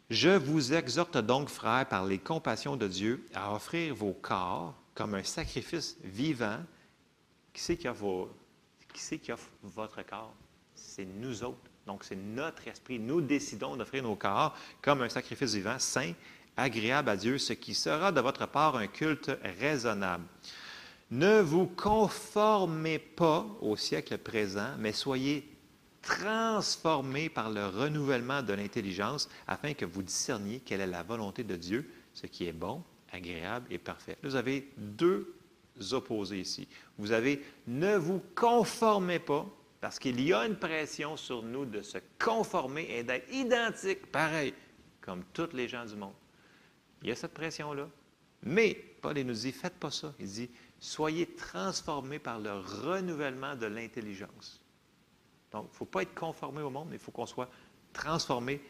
[0.09, 5.13] Je vous exhorte donc, frères, par les compassions de Dieu, à offrir vos corps comme
[5.13, 6.57] un sacrifice vivant.
[7.53, 8.29] Qui c'est qui offre,
[8.91, 10.33] qui qui offre votre corps?
[10.73, 11.57] C'est nous autres.
[11.85, 12.97] Donc, c'est notre esprit.
[12.97, 16.13] Nous décidons d'offrir nos corps comme un sacrifice vivant, saint,
[16.57, 20.25] agréable à Dieu, ce qui sera de votre part un culte raisonnable.
[21.11, 25.47] Ne vous conformez pas au siècle présent, mais soyez
[26.01, 31.55] transformés par le renouvellement de l'intelligence afin que vous discerniez quelle est la volonté de
[31.55, 34.17] Dieu, ce qui est bon, agréable et parfait.
[34.23, 35.35] Vous avez deux
[35.91, 36.67] opposés ici.
[36.97, 39.45] Vous avez ne vous conformez pas,
[39.81, 44.53] parce qu'il y a une pression sur nous de se conformer et d'être identique, pareil,
[45.01, 46.13] comme tous les gens du monde.
[47.01, 47.87] Il y a cette pression-là.
[48.43, 50.13] Mais Paul il nous dit, faites pas ça.
[50.19, 50.49] Il dit,
[50.79, 54.61] soyez transformés par le renouvellement de l'intelligence.
[55.51, 57.49] Donc, il ne faut pas être conformé au monde, mais il faut qu'on soit
[57.93, 58.61] transformé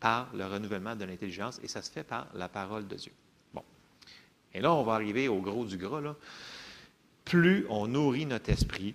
[0.00, 3.12] par le renouvellement de l'intelligence, et ça se fait par la parole de Dieu.
[3.54, 3.62] Bon.
[4.52, 6.00] Et là, on va arriver au gros du gras.
[6.00, 6.16] Là.
[7.24, 8.94] Plus on nourrit notre esprit,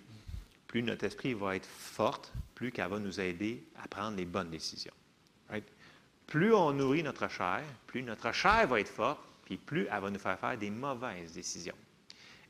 [0.68, 4.50] plus notre esprit va être forte, plus qu'elle va nous aider à prendre les bonnes
[4.50, 4.94] décisions.
[6.28, 10.10] Plus on nourrit notre chair, plus notre chair va être forte, puis plus elle va
[10.10, 11.76] nous faire faire des mauvaises décisions.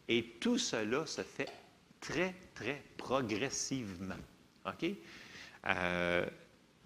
[0.08, 1.52] Et tout cela se fait
[2.00, 4.14] très, très progressivement.
[4.66, 4.90] OK?
[5.68, 6.26] Euh,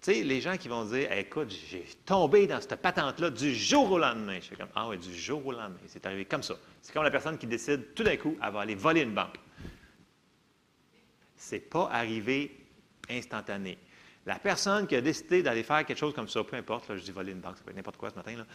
[0.00, 3.90] tu sais, les gens qui vont dire Écoute, j'ai tombé dans cette patente-là du jour
[3.90, 4.38] au lendemain.
[4.40, 5.78] Je fais comme Ah oui, du jour au lendemain.
[5.86, 6.54] C'est arrivé comme ça.
[6.82, 9.38] C'est comme la personne qui décide tout d'un coup, elle va aller voler une banque.
[11.36, 12.56] Ce n'est pas arrivé
[13.10, 13.78] instantané.
[14.24, 17.02] La personne qui a décidé d'aller faire quelque chose comme ça, peu importe, là, je
[17.02, 18.46] dis voler une banque, ça peut être n'importe quoi ce matin, là,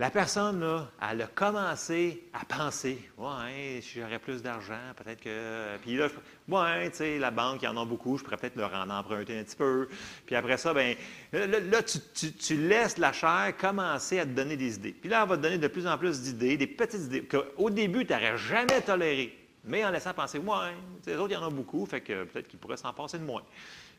[0.00, 5.76] la personne, là, elle a commencé à penser Ouais, si j'aurais plus d'argent, peut-être que.
[5.78, 6.06] Puis là,
[6.48, 8.88] ouais, tu sais, la banque, il y en a beaucoup, je pourrais peut-être leur en
[8.90, 9.88] emprunter un petit peu.
[10.24, 10.94] Puis après ça, bien,
[11.32, 14.92] là, tu, laisses la chair commencer à te donner des idées.
[14.92, 17.68] Puis là, elle va te donner de plus en plus d'idées, des petites idées qu'au
[17.68, 19.36] début, tu n'aurais jamais tolérées.
[19.64, 20.76] Mais en laissant penser Ouais,
[21.06, 23.24] les autres, il y en a beaucoup, fait que peut-être qu'ils pourraient s'en passer de
[23.24, 23.42] moins.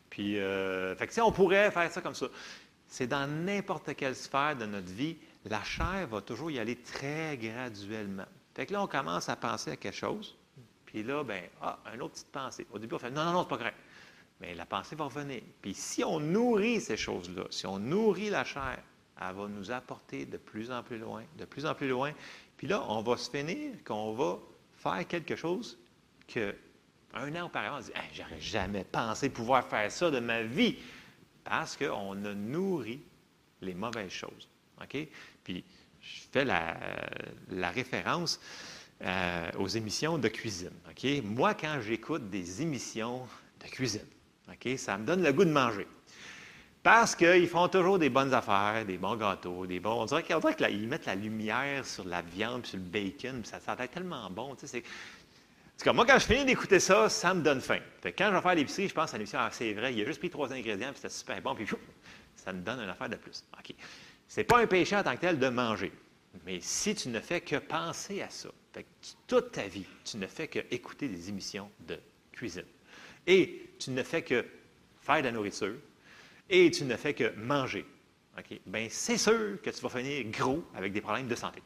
[0.08, 2.26] Puis, euh, fait que, on pourrait faire ça comme ça.
[2.88, 7.36] C'est dans n'importe quelle sphère de notre vie la chair va toujours y aller très
[7.36, 8.26] graduellement.
[8.54, 10.36] Fait que là, on commence à penser à quelque chose,
[10.84, 12.66] puis là, ben, ah, une autre petite pensée.
[12.72, 13.74] Au début, on fait non, non, non, c'est pas grave.
[14.40, 15.42] Mais la pensée va revenir.
[15.62, 18.78] Puis si on nourrit ces choses-là, si on nourrit la chair,
[19.20, 22.12] elle va nous apporter de plus en plus loin, de plus en plus loin.
[22.56, 24.38] Puis là, on va se finir qu'on va
[24.74, 25.78] faire quelque chose
[26.26, 26.54] que
[27.12, 30.76] un an auparavant, on dit j'aurais jamais pensé pouvoir faire ça de ma vie
[31.44, 33.00] parce qu'on a nourri
[33.60, 34.48] les mauvaises choses.
[34.82, 35.08] OK?
[35.44, 35.64] Puis
[36.00, 38.40] je fais la, référence
[39.02, 40.72] euh, aux émissions de cuisine.
[41.24, 43.26] Moi, quand j'écoute des émissions
[43.62, 44.06] de cuisine,
[44.48, 45.86] OK, ça me donne le goût de manger.
[46.82, 50.02] Parce qu'ils font toujours des bonnes affaires, des bons gâteaux, des bons.
[50.02, 53.72] On dirait, qu'ils mettent la lumière sur la viande, sur le bacon, puis ça, ça
[53.72, 54.54] a tellement bon.
[54.54, 54.82] Tu sais,
[55.76, 57.80] c'est moi, quand je finis d'écouter ça, ça me donne faim.
[58.02, 60.18] Quand je vais faire l'épicerie, je pense à l'émission, ah, c'est vrai, il a juste
[60.18, 61.66] pris trois ingrédients, puis c'était super bon, puis
[62.36, 63.44] ça me donne une affaire de plus.
[63.58, 63.74] OK?
[64.30, 65.92] Ce n'est pas un péché en tant que tel de manger.
[66.46, 68.48] Mais si tu ne fais que penser à ça,
[69.26, 71.98] toute ta vie, tu ne fais que écouter des émissions de
[72.30, 72.64] cuisine,
[73.26, 74.46] et tu ne fais que
[75.00, 75.74] faire de la nourriture,
[76.48, 77.84] et tu ne fais que manger?
[78.66, 81.60] Bien, c'est sûr que tu vas finir gros avec des problèmes de santé.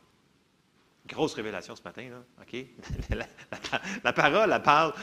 [1.06, 2.66] Grosse révélation ce matin, là, OK?
[4.04, 4.94] la, parole, elle parle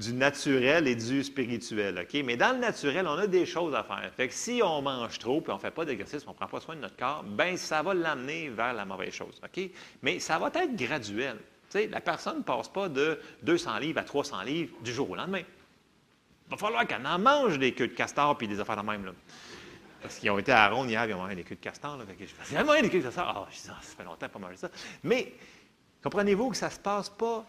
[0.00, 2.06] du naturel et du spirituel.
[2.24, 4.10] Mais dans le naturel, on a des choses à faire.
[4.16, 6.46] Fait que si on mange trop et on ne fait pas d'exercice, on ne prend
[6.46, 9.40] pas soin de notre corps, ben ça va l'amener vers la mauvaise chose.
[10.02, 11.36] Mais ça va être graduel.
[11.74, 15.42] la personne ne passe pas de 200 livres à 300 livres du jour au lendemain.
[15.42, 19.04] Il va falloir qu'elle en mange des queues de castor et des affaires de même.
[19.04, 19.12] Là.
[20.00, 21.98] Parce qu'ils ont été à Ronde hier, ils ont mangé des queues de castor.
[21.98, 23.24] Là, fait que je fais, mangé des queues de castor.
[23.28, 24.70] Ah, ça fait longtemps pas manger ça.
[25.04, 25.34] Mais
[26.02, 27.46] comprenez-vous que ça ne se passe pas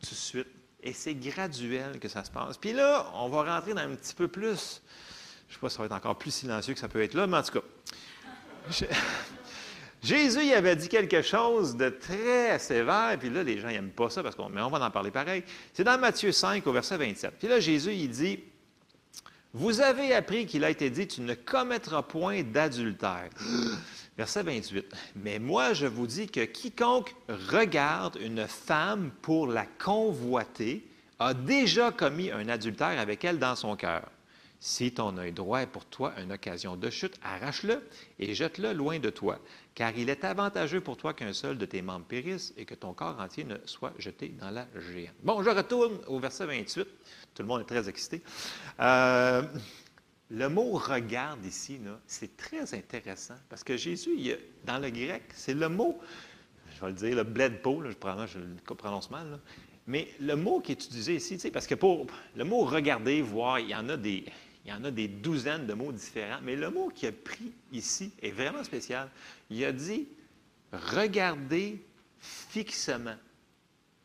[0.00, 0.61] tout de suite.
[0.82, 2.56] Et c'est graduel que ça se passe.
[2.56, 4.82] Puis là, on va rentrer dans un petit peu plus.
[5.48, 7.14] Je ne sais pas si ça va être encore plus silencieux que ça peut être
[7.14, 8.86] là, mais en tout cas.
[10.02, 14.10] Jésus il avait dit quelque chose de très sévère, puis là, les gens n'aiment pas
[14.10, 15.44] ça, parce qu'on, mais on va en parler pareil.
[15.72, 17.34] C'est dans Matthieu 5, au verset 27.
[17.38, 18.40] Puis là, Jésus, il dit
[19.52, 23.30] Vous avez appris qu'il a été dit Tu ne commettras point d'adultère.
[24.18, 24.84] Verset 28.
[25.16, 30.86] Mais moi, je vous dis que quiconque regarde une femme pour la convoiter
[31.18, 34.10] a déjà commis un adultère avec elle dans son cœur.
[34.60, 37.82] Si ton œil droit est pour toi une occasion de chute, arrache-le
[38.20, 39.40] et jette-le loin de toi,
[39.74, 42.92] car il est avantageux pour toi qu'un seul de tes membres périsse et que ton
[42.92, 45.16] corps entier ne soit jeté dans la géante.
[45.24, 46.86] Bon, je retourne au verset 28.
[47.34, 48.22] Tout le monde est très excité.
[48.78, 49.42] Euh,
[50.32, 54.16] le mot regarde ici, c'est très intéressant parce que Jésus,
[54.64, 56.00] dans le grec, c'est le mot,
[56.74, 57.90] je vais le dire, le bledpo, là,
[58.26, 59.38] je, le prononce mal,
[59.86, 63.68] mais le mot qui est utilisé ici, parce que pour le mot regarder, voir, il
[63.68, 64.24] y en a des,
[64.64, 67.52] il y en a des douzaines de mots différents, mais le mot qu'il a pris
[67.70, 69.10] ici est vraiment spécial.
[69.50, 70.08] Il a dit
[70.72, 71.84] regarder
[72.18, 73.16] fixement.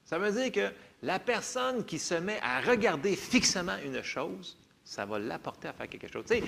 [0.03, 0.73] Ça veut dire que
[1.03, 4.57] la personne qui se met à regarder fixement une chose,
[4.87, 6.23] ça va l'apporter à faire quelque chose.
[6.25, 6.43] Tu sais,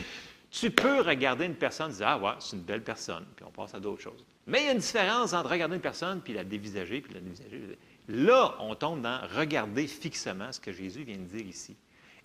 [0.50, 3.52] tu peux regarder une personne et dire Ah, ouais, c'est une belle personne, puis on
[3.52, 4.26] passe à d'autres choses.
[4.48, 7.20] Mais il y a une différence entre regarder une personne puis la dévisager, puis la
[7.20, 7.78] dévisager.
[8.08, 11.76] Là, on tombe dans regarder fixement ce que Jésus vient de dire ici.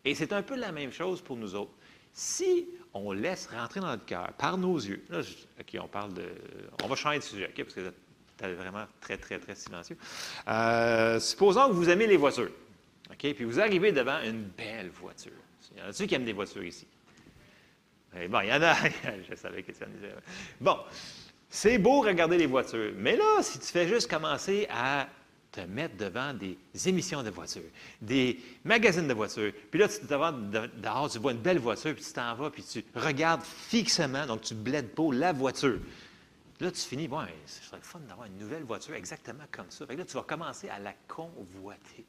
[0.04, 1.72] Et c'est un peu la même chose pour nous autres.
[2.12, 5.20] Si on laisse rentrer dans notre cœur par nos yeux, là,
[5.60, 6.26] OK, on parle de.
[6.84, 7.92] On va changer de sujet, OK, parce que
[8.38, 9.96] c'est vraiment très, très, très silencieux.
[10.46, 12.52] Euh, supposons que vous aimez les voitures,
[13.10, 15.32] OK, puis vous arrivez devant une belle voiture.
[15.74, 16.86] Il y en a-tu qui aiment des voitures ici?
[18.16, 18.74] Eh bon, il y en a.
[19.28, 20.14] je savais que ça disait.
[20.60, 20.78] Bon,
[21.50, 25.08] c'est beau regarder les voitures, mais là, si tu fais juste commencer à
[25.50, 27.62] te mettre devant des émissions de voitures,
[28.00, 31.60] des magazines de voitures, puis là, tu te vas de- dehors, tu vois une belle
[31.60, 35.78] voiture, puis tu t'en vas, puis tu regardes fixement, donc tu blèdes pas la voiture.
[36.60, 39.86] Là, tu finis, bon, ce serait fun d'avoir une nouvelle voiture exactement comme ça.
[39.86, 42.04] Fait que là, tu vas commencer à la convoiter.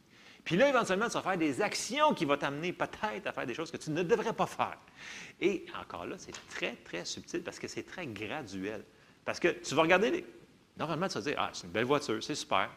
[0.46, 3.56] Puis là, éventuellement, tu vas faire des actions qui vont t'amener peut-être à faire des
[3.56, 4.78] choses que tu ne devrais pas faire.
[5.42, 8.86] Et encore là, c'est très, très subtil parce que c'est très graduel.
[9.26, 10.26] Parce que tu vas regarder les...
[10.78, 12.70] Normalement, tu vas dire, ah, c'est une belle voiture, c'est super.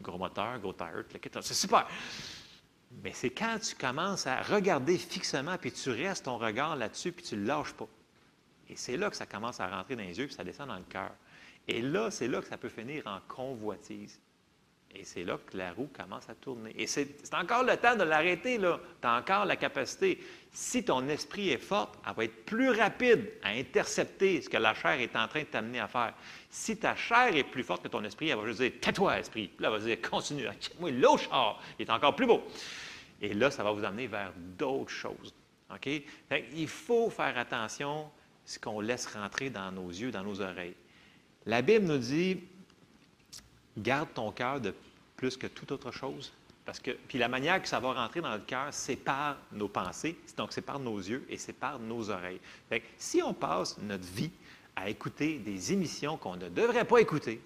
[0.00, 1.04] Gros moteur, gros tire,
[1.42, 1.86] c'est super.
[3.02, 7.24] Mais c'est quand tu commences à regarder fixement, puis tu restes ton regard là-dessus, puis
[7.24, 7.88] tu ne lâches pas.
[8.70, 10.76] Et c'est là que ça commence à rentrer dans les yeux, puis ça descend dans
[10.78, 11.10] le cœur.
[11.68, 14.18] Et là, c'est là que ça peut finir en convoitise.
[14.94, 16.74] Et c'est là que la roue commence à tourner.
[16.76, 18.80] Et c'est encore le temps de l'arrêter, là.
[19.00, 20.18] Tu as encore la capacité.
[20.52, 24.74] Si ton esprit est fort, elle va être plus rapide à intercepter ce que la
[24.74, 26.14] chair est en train de t'amener à faire.
[26.50, 29.48] Si ta chair est plus forte que ton esprit, elle va juste dire Tais-toi, esprit.
[29.48, 30.48] Puis là, elle va dire Continue,
[30.80, 32.42] moi l'autre char, est encore plus beau.
[33.20, 35.32] Et là, ça va vous amener vers d'autres choses.
[35.72, 35.88] OK?
[36.52, 38.10] Il faut faire attention à
[38.44, 40.74] ce qu'on laisse rentrer dans nos yeux, dans nos oreilles.
[41.46, 42.42] La Bible nous dit
[43.78, 44.74] garde ton cœur de
[45.16, 46.32] plus que toute autre chose.
[46.64, 49.68] Parce que, puis la manière que ça va rentrer dans notre cœur, c'est par nos
[49.68, 52.40] pensées, donc c'est par nos yeux et c'est par nos oreilles.
[52.68, 54.30] Fait que si on passe notre vie
[54.76, 57.40] à écouter des émissions qu'on ne devrait pas écouter,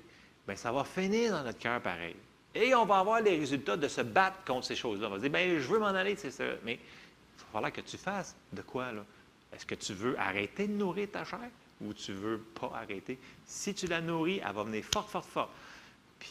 [0.46, 2.16] bien, ça va finir dans notre cœur pareil.
[2.54, 5.08] Et on va avoir les résultats de se battre contre ces choses-là.
[5.08, 6.44] On va se dire, bien, je veux m'en aller, c'est ça.
[6.64, 9.04] Mais il va falloir que tu fasses de quoi, là?
[9.52, 11.48] Est-ce que tu veux arrêter de nourrir ta chair
[11.80, 13.18] ou tu veux pas arrêter?
[13.46, 15.50] Si tu la nourris, elle va venir fort, fort, fort.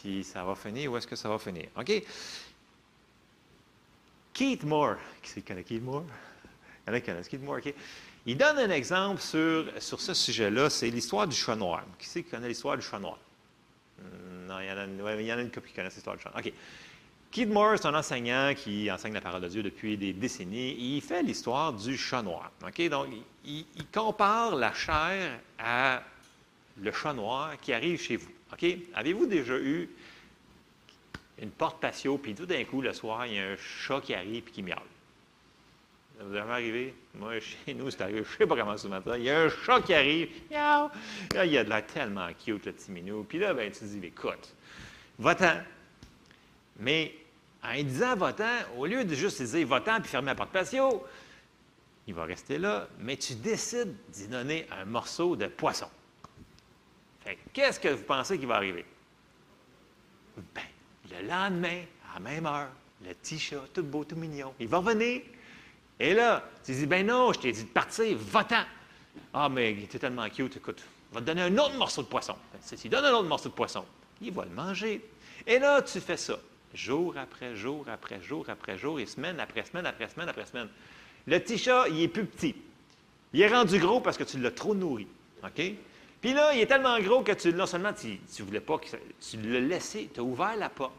[0.00, 1.66] Puis ça va finir, où est-ce que ça va finir?
[1.76, 2.02] OK?
[4.32, 6.04] Keith Moore, qui c'est connaît Keith Moore?
[6.86, 7.72] Il y en a qui connaissent Keith Moore, OK?
[8.26, 11.84] Il donne un exemple sur, sur ce sujet-là, c'est l'histoire du chat noir.
[11.98, 13.18] Qui c'est qui connaît l'histoire du chat noir?
[13.98, 16.22] Hmm, Non, il y en a, une- y en a une qui connaissent l'histoire du
[16.22, 16.42] chat noir.
[16.44, 16.52] OK.
[17.30, 20.76] Keith Moore, c'est un enseignant qui enseigne la parole de Dieu depuis des décennies.
[20.96, 22.50] Il fait l'histoire du chat noir.
[22.66, 22.88] OK?
[22.88, 23.08] Donc,
[23.44, 26.02] il, il compare la chair à
[26.80, 28.30] le chat noir qui arrive chez vous.
[28.52, 28.64] OK?
[28.94, 29.88] Avez-vous déjà eu
[31.40, 34.14] une porte patio, puis tout d'un coup, le soir, il y a un chat qui
[34.14, 34.78] arrive et qui miaule?
[36.18, 36.94] Ça vous est arrivé?
[37.14, 39.18] Moi, chez nous, c'est arrivé, je ne sais pas comment souvent ça.
[39.18, 40.90] Il y a un chat qui arrive, miaou!
[41.34, 43.24] Là, il a de l'air tellement cute, le petit minou.
[43.24, 44.54] Puis là, ben, tu dis, écoute,
[45.18, 45.60] va-t'en.
[46.78, 47.14] Mais
[47.64, 51.04] en disant va-t'en, au lieu de juste dire va-t'en puis fermer la porte patio,
[52.06, 55.88] il va rester là, mais tu décides d'y donner un morceau de poisson.
[57.52, 58.84] Qu'est-ce que vous pensez qui va arriver?
[60.54, 60.62] Ben,
[61.10, 62.68] le lendemain, à la même heure,
[63.02, 65.22] le chat, tout beau, tout mignon, il va revenir.
[66.00, 68.64] Et là, tu dis, ben non, je t'ai dit de partir, va-t'en.
[69.32, 70.82] Ah, mais il était tellement cute, écoute,
[71.12, 72.36] va te donner un autre morceau de poisson.
[72.52, 73.84] Ben, si tu lui donnes un autre morceau de poisson,
[74.20, 75.08] il va le manger.
[75.46, 76.38] Et là, tu fais ça,
[76.74, 80.68] jour après jour, après jour, après jour, et semaine après semaine, après semaine, après semaine.
[81.26, 82.54] Le petit chat, il est plus petit.
[83.32, 85.06] Il est rendu gros parce que tu l'as trop nourri.
[85.42, 85.62] OK?
[86.24, 88.86] Puis là, il est tellement gros que tu, non seulement tu ne voulais pas que
[88.86, 90.94] tu l'as laissé, tu as ouvert la porte.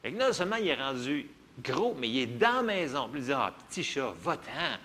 [0.00, 1.28] Que non seulement il est rendu
[1.60, 3.08] gros, mais il est dans la maison.
[3.10, 4.78] Puis il dit Ah, petit chat, va-t'en.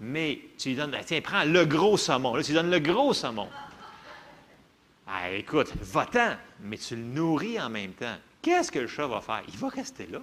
[0.00, 2.34] Mais tu lui donnes, Ah, tiens, prends le gros saumon.
[2.34, 3.48] Là, tu lui donnes le gros saumon.
[5.06, 8.16] Ah, écoute, va-t'en, mais tu le nourris en même temps.
[8.42, 9.44] Qu'est-ce que le chat va faire?
[9.48, 10.20] Il va rester là.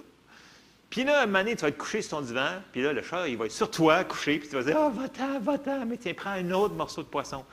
[0.88, 3.02] Puis là, un moment donné, tu vas être couché sur ton divan, puis là, le
[3.02, 5.96] chat, il va être sur toi, couché, puis tu vas dire Ah, va-t'en, va-t'en, mais
[5.96, 7.44] tiens, prends un autre morceau de poisson.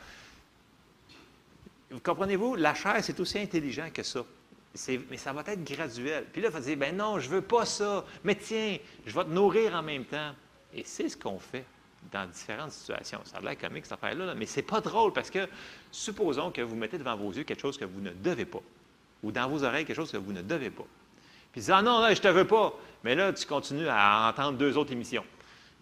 [1.92, 2.56] Vous comprenez-vous?
[2.56, 4.24] La chair, c'est aussi intelligent que ça.
[5.10, 6.26] Mais ça va être graduel.
[6.32, 9.14] Puis là, il va dire Ben non, je ne veux pas ça, mais tiens, je
[9.14, 10.32] vais te nourrir en même temps.
[10.74, 11.66] Et c'est ce qu'on fait
[12.12, 13.20] dans différentes situations.
[13.26, 15.48] Ça a l'air comique, cette affaire-là, mais c'est pas drôle parce que
[15.92, 18.62] supposons que vous mettez devant vos yeux quelque chose que vous ne devez pas,
[19.22, 20.86] ou dans vos oreilles quelque chose que vous ne devez pas.
[21.52, 22.74] Puis dis, ah non, là, je te veux pas.
[23.04, 25.26] Mais là, tu continues à entendre deux autres émissions.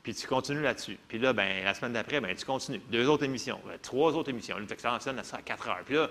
[0.04, 0.98] Puis tu continues là-dessus.
[1.08, 2.82] Puis là, ben, la semaine d'après, ben, tu continues.
[2.90, 4.58] Deux autres émissions, ben, trois autres émissions.
[4.58, 5.82] Là, tu à ça à quatre heures.
[5.86, 6.10] Puis là,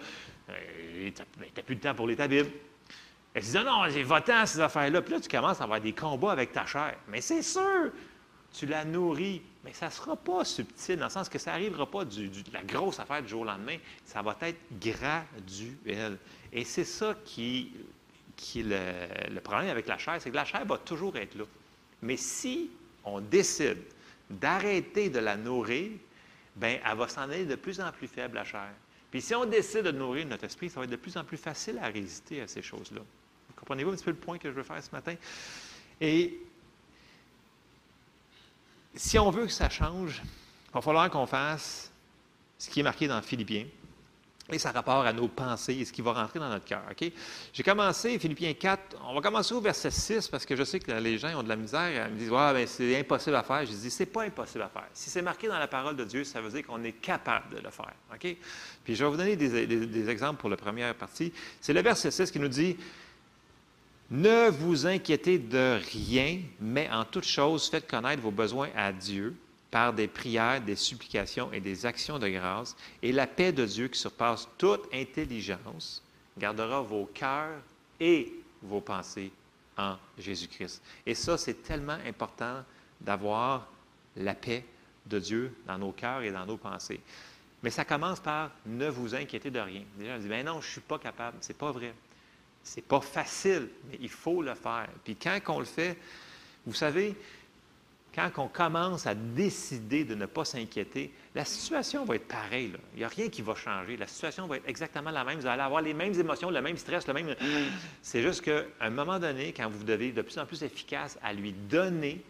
[0.50, 2.26] euh, tu n'as ben, plus de temps pour les ta.
[3.38, 5.02] Et tu dis, non, j'ai votant ces affaires-là.
[5.02, 6.96] Puis là, tu commences à avoir des combats avec ta chair.
[7.08, 7.90] Mais c'est sûr,
[8.52, 9.42] tu la nourris.
[9.64, 12.52] Mais ça ne sera pas subtil, dans le sens que ça n'arrivera pas du, de
[12.52, 13.76] la grosse affaire du jour au lendemain.
[14.04, 16.16] Ça va être graduel.
[16.52, 17.72] Et c'est ça qui,
[18.36, 21.44] qui est le, problème avec la chair, c'est que la chair va toujours être là.
[22.00, 22.70] Mais si
[23.14, 23.78] on décide
[24.30, 25.90] d'arrêter de la nourrir,
[26.56, 28.70] bien, elle va s'en aller de plus en plus faible, la chair.
[29.10, 31.38] Puis si on décide de nourrir notre esprit, ça va être de plus en plus
[31.38, 33.00] facile à résister à ces choses-là.
[33.56, 35.14] Comprenez-vous un petit peu le point que je veux faire ce matin?
[36.00, 36.38] Et
[38.94, 40.22] si on veut que ça change,
[40.68, 41.90] il va falloir qu'on fasse
[42.58, 43.66] ce qui est marqué dans Philippiens.
[44.50, 46.82] Et ça rapport à nos pensées et ce qui va rentrer dans notre cœur.
[46.90, 47.12] OK?
[47.52, 50.90] J'ai commencé, Philippiens 4, on va commencer au verset 6 parce que je sais que
[50.90, 52.06] les gens ont de la misère.
[52.08, 53.66] Ils me disent ouais, ben, c'est impossible à faire.
[53.66, 54.88] Je dis c'est pas impossible à faire.
[54.94, 57.60] Si c'est marqué dans la parole de Dieu, ça veut dire qu'on est capable de
[57.60, 57.92] le faire.
[58.10, 58.36] OK?
[58.84, 61.30] Puis je vais vous donner des, des exemples pour la première partie.
[61.60, 62.78] C'est le verset 6 qui nous dit
[64.10, 69.36] Ne vous inquiétez de rien, mais en toute chose, faites connaître vos besoins à Dieu
[69.70, 73.88] par des prières, des supplications et des actions de grâce, et la paix de Dieu
[73.88, 76.02] qui surpasse toute intelligence
[76.38, 77.60] gardera vos cœurs
[78.00, 78.32] et
[78.62, 79.30] vos pensées
[79.76, 80.82] en Jésus-Christ.
[81.06, 82.64] Et ça, c'est tellement important
[83.00, 83.68] d'avoir
[84.16, 84.64] la paix
[85.06, 87.00] de Dieu dans nos cœurs et dans nos pensées.
[87.62, 89.82] Mais ça commence par ne vous inquiétez de rien.
[89.96, 91.38] Déjà, on dit, ben non, je ne suis pas capable.
[91.40, 91.92] C'est pas vrai.
[92.62, 94.88] C'est pas facile, mais il faut le faire.
[95.04, 95.96] Puis quand on le fait,
[96.66, 97.16] vous savez,
[98.18, 102.72] quand on commence à décider de ne pas s'inquiéter, la situation va être pareille.
[102.94, 103.96] Il n'y a rien qui va changer.
[103.96, 105.38] La situation va être exactement la même.
[105.38, 107.36] Vous allez avoir les mêmes émotions, le même stress, le même.
[108.02, 111.32] C'est juste qu'à un moment donné, quand vous devez de plus en plus efficace à
[111.32, 112.20] lui donner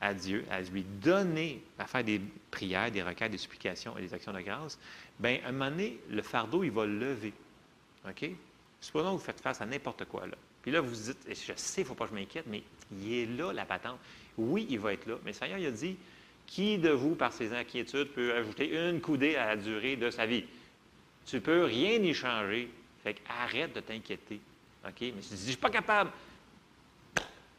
[0.00, 2.20] à Dieu, à lui donner, à faire des
[2.50, 4.78] prières, des requêtes, des supplications et des actions de grâce,
[5.18, 7.32] bien, à un moment donné, le fardeau, il va lever.
[8.08, 8.30] OK?
[8.80, 10.26] Supposons que vous faites face à n'importe quoi.
[10.26, 10.36] Là.
[10.62, 12.62] Puis là, vous vous dites, je sais, il ne faut pas que je m'inquiète, mais
[12.92, 13.98] il est là, la patente.
[14.36, 15.16] Oui, il va être là.
[15.24, 15.96] Mais le Seigneur il a dit
[16.46, 20.26] Qui de vous, par ses inquiétudes, peut ajouter une coudée à la durée de sa
[20.26, 20.44] vie?
[21.26, 22.68] Tu ne peux rien y changer.
[23.02, 24.40] Fait arrête de t'inquiéter.
[24.86, 25.00] OK?
[25.00, 26.10] Mais si tu dis Je ne suis pas capable,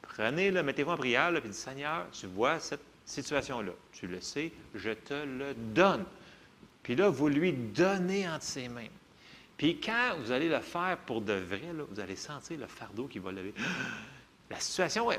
[0.02, 3.72] prenez-le, mettez-vous en prière, puis dis Seigneur, tu vois cette situation-là.
[3.94, 6.06] Tu le sais, je te le donne.
[6.84, 8.88] Puis là, vous lui donnez entre ses mains.
[9.58, 13.20] Puis quand vous allez le faire pour de vrai, vous allez sentir le fardeau qui
[13.20, 13.54] va lever.
[14.50, 15.10] La situation,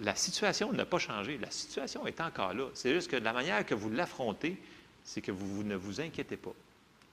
[0.00, 1.38] la situation n'a pas changé.
[1.38, 2.68] La situation est encore là.
[2.74, 4.58] C'est juste que la manière que vous l'affrontez,
[5.02, 6.52] c'est que vous, ne vous inquiétez pas.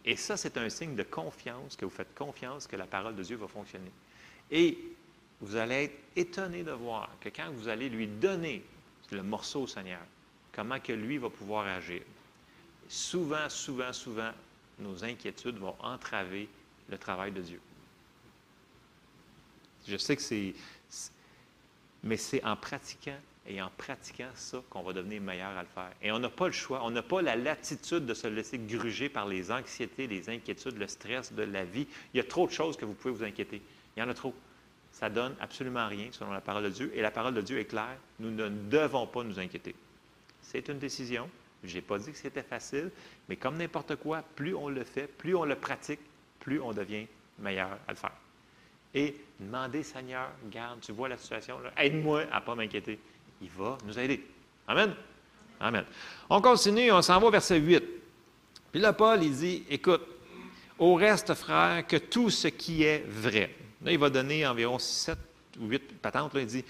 [0.06, 3.24] Et ça, c'est un signe de confiance, que vous faites confiance que la parole de
[3.24, 3.92] Dieu va fonctionner.
[4.52, 4.78] Et
[5.42, 8.64] vous allez être étonné de voir que quand vous allez lui donner
[9.12, 10.02] le morceau au Seigneur,
[10.54, 12.02] comment que lui va pouvoir agir.
[12.88, 14.32] Souvent, souvent, souvent,
[14.80, 16.50] nos inquiétudes vont entraver
[16.90, 17.62] le travail de Dieu.
[19.88, 20.54] Je sais que c'est,
[22.04, 23.18] mais c'est en pratiquant
[23.48, 25.92] et en pratiquant ça qu'on va devenir meilleur à le faire.
[26.02, 29.10] Et on n'a pas le choix, on n'a pas la latitude de se laisser gruger
[29.10, 31.88] par les anxiétés, les inquiétudes, le stress de la vie.
[32.14, 33.62] Il y a trop de choses que vous pouvez vous inquiéter.
[33.98, 34.36] Il y en a trop.
[34.92, 36.92] Ça donne absolument rien selon la parole de Dieu.
[36.96, 37.98] Et la parole de Dieu est claire.
[38.20, 39.76] Nous ne devons pas nous inquiéter.
[40.42, 41.30] C'est une décision.
[41.64, 42.90] Je n'ai pas dit que c'était facile,
[43.28, 46.00] mais comme n'importe quoi, plus on le fait, plus on le pratique,
[46.40, 47.06] plus on devient
[47.40, 48.16] meilleur à le faire
[48.94, 53.00] et demander, Seigneur, garde, tu vois la situation, aide-moi à ne pas m'inquiéter.
[53.42, 54.24] Il va nous aider.
[54.68, 54.94] Amen.
[55.60, 55.86] Amen.
[56.30, 57.84] On continue, on s'en va au verset 8.
[58.72, 60.02] Puis là, Paul, il dit, écoute,
[60.78, 63.56] au reste, frère, que tout ce qui est vrai.
[63.84, 65.18] Là, il va donner environ 7
[65.60, 66.32] ou 8 patentes.
[66.36, 66.66] Il dit,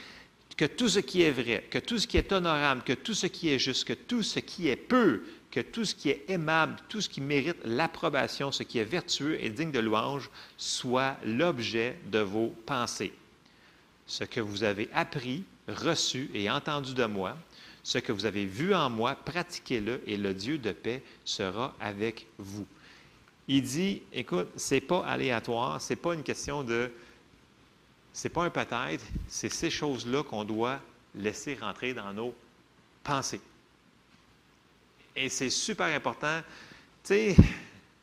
[0.59, 3.27] que tout ce qui est vrai, que tout ce qui est honorable, que tout ce
[3.27, 6.75] qui est juste, que tout ce qui est peu, que tout ce qui est aimable,
[6.89, 11.97] tout ce qui mérite l'approbation, ce qui est vertueux et digne de louange, soit l'objet
[12.11, 13.13] de vos pensées.
[14.05, 17.37] Ce que vous avez appris, reçu et entendu de moi,
[17.83, 22.27] ce que vous avez vu en moi, pratiquez-le et le Dieu de paix sera avec
[22.37, 22.67] vous.
[23.47, 26.91] Il dit, écoute, c'est pas aléatoire, c'est pas une question de
[28.13, 30.79] c'est pas un peut-être, c'est ces choses-là qu'on doit
[31.15, 32.33] laisser rentrer dans nos
[33.03, 33.41] pensées.
[35.15, 36.41] Et c'est super important.
[37.03, 37.35] Tu sais,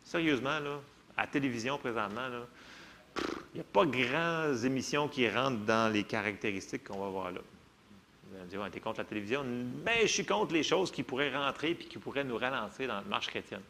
[0.04, 0.80] sérieusement, là,
[1.16, 2.28] à la télévision présentement,
[3.16, 7.40] il n'y a pas grandes émissions qui rentrent dans les caractéristiques qu'on va voir là.
[8.28, 9.44] Vous allez me dire, tu es contre la télévision?
[9.84, 12.96] Mais je suis contre les choses qui pourraient rentrer et qui pourraient nous ralentir dans
[12.96, 13.62] la marche chrétienne.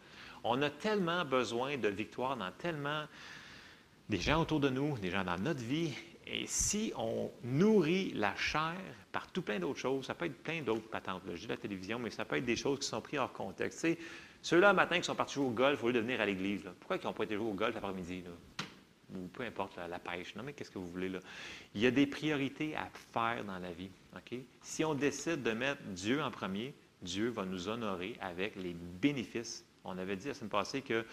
[0.42, 3.04] On a tellement besoin de victoire dans tellement
[4.08, 5.92] des gens autour de nous, des gens dans notre vie.
[6.27, 8.74] Et si on nourrit la chair
[9.12, 11.23] par tout plein d'autres choses, ça peut être plein d'autres patentes.
[11.32, 13.86] Je dis la télévision, mais ça peut être des choses qui sont prises hors contexte.
[14.43, 16.97] ceux-là, matin, qui sont partis jouer au golf, au lieu de venir à l'église, pourquoi
[16.97, 18.24] ils n'ont pas été jouer au golf l'après-midi?
[19.15, 20.35] Ou peu importe la, pêche.
[20.35, 21.20] Non, mais qu'est-ce que vous voulez là?
[21.77, 23.90] Il y a des priorités à faire dans la vie.
[24.62, 29.65] Si on décide de mettre Dieu en premier, Dieu va nous honorer avec les bénéfices.
[29.85, 31.05] On avait dit la semaine passée que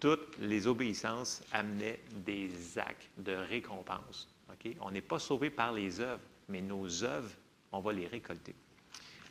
[0.00, 4.31] toutes les obéissances amenaient des actes de récompense.
[4.80, 7.30] On n'est pas sauvé par les œuvres, mais nos œuvres,
[7.72, 8.54] on va les récolter.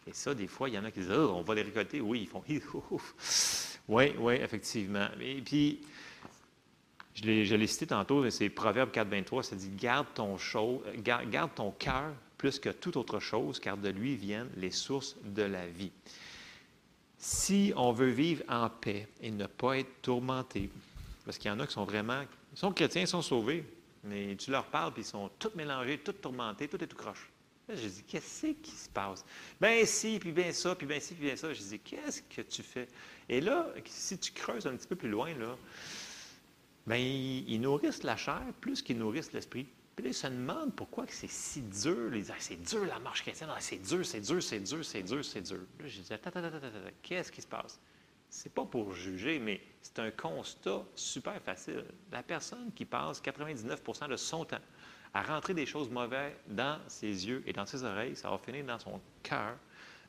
[0.08, 2.02] Et ça, des fois, il y en a qui disent oh, on va les récolter.
[2.02, 2.82] Oui, ils font
[3.88, 5.08] Oui, oui, effectivement.
[5.20, 5.82] Et puis,
[7.14, 10.38] je l'ai cité tantôt, c'est Proverbe 4, 23, ça dit Garde ton,
[11.56, 15.68] ton cœur plus que toute autre chose, car de lui viennent les sources de la
[15.68, 15.92] vie.
[17.20, 20.72] Si on veut vivre en paix et ne pas être tourmenté,
[21.24, 23.64] parce qu'il y en a qui sont vraiment, ils sont chrétiens, ils sont sauvés,
[24.04, 27.30] mais tu leur parles, puis ils sont tous mélangés, tous tourmentés, tout est tout croche.
[27.70, 29.24] je dis, qu'est-ce qui se passe?
[29.60, 31.54] Ben si, puis bien ça, puis bien ci, puis bien ça.
[31.54, 32.88] Je dis, qu'est-ce que tu fais?
[33.30, 35.56] Et là, si tu creuses un petit peu plus loin, là,
[36.88, 39.68] ben, ils nourrissent la chair plus qu'ils nourrissent l'esprit.
[39.96, 42.16] Puis là, ils se demandent pourquoi c'est si dur.
[42.16, 45.04] Ils disent, c'est dur la marche chrétienne, ah, c'est dur, c'est dur, c'est dur, c'est
[45.04, 45.60] dur, c'est dur.
[45.80, 47.80] Là, je dis, attends, attends, attends, attends, qu'est-ce qui se passe?
[48.32, 51.84] C'est pas pour juger, mais c'est un constat super facile.
[52.14, 54.58] La personne qui passe 99% de son temps
[55.14, 58.64] à rentrer des choses mauvaises dans ses yeux et dans ses oreilles, ça va finir
[58.64, 59.58] dans son cœur,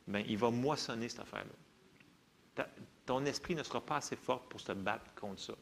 [0.06, 2.66] bien, il va moissonner cette affaire-là.
[3.04, 5.54] Ton esprit ne sera pas assez fort pour se battre contre ça.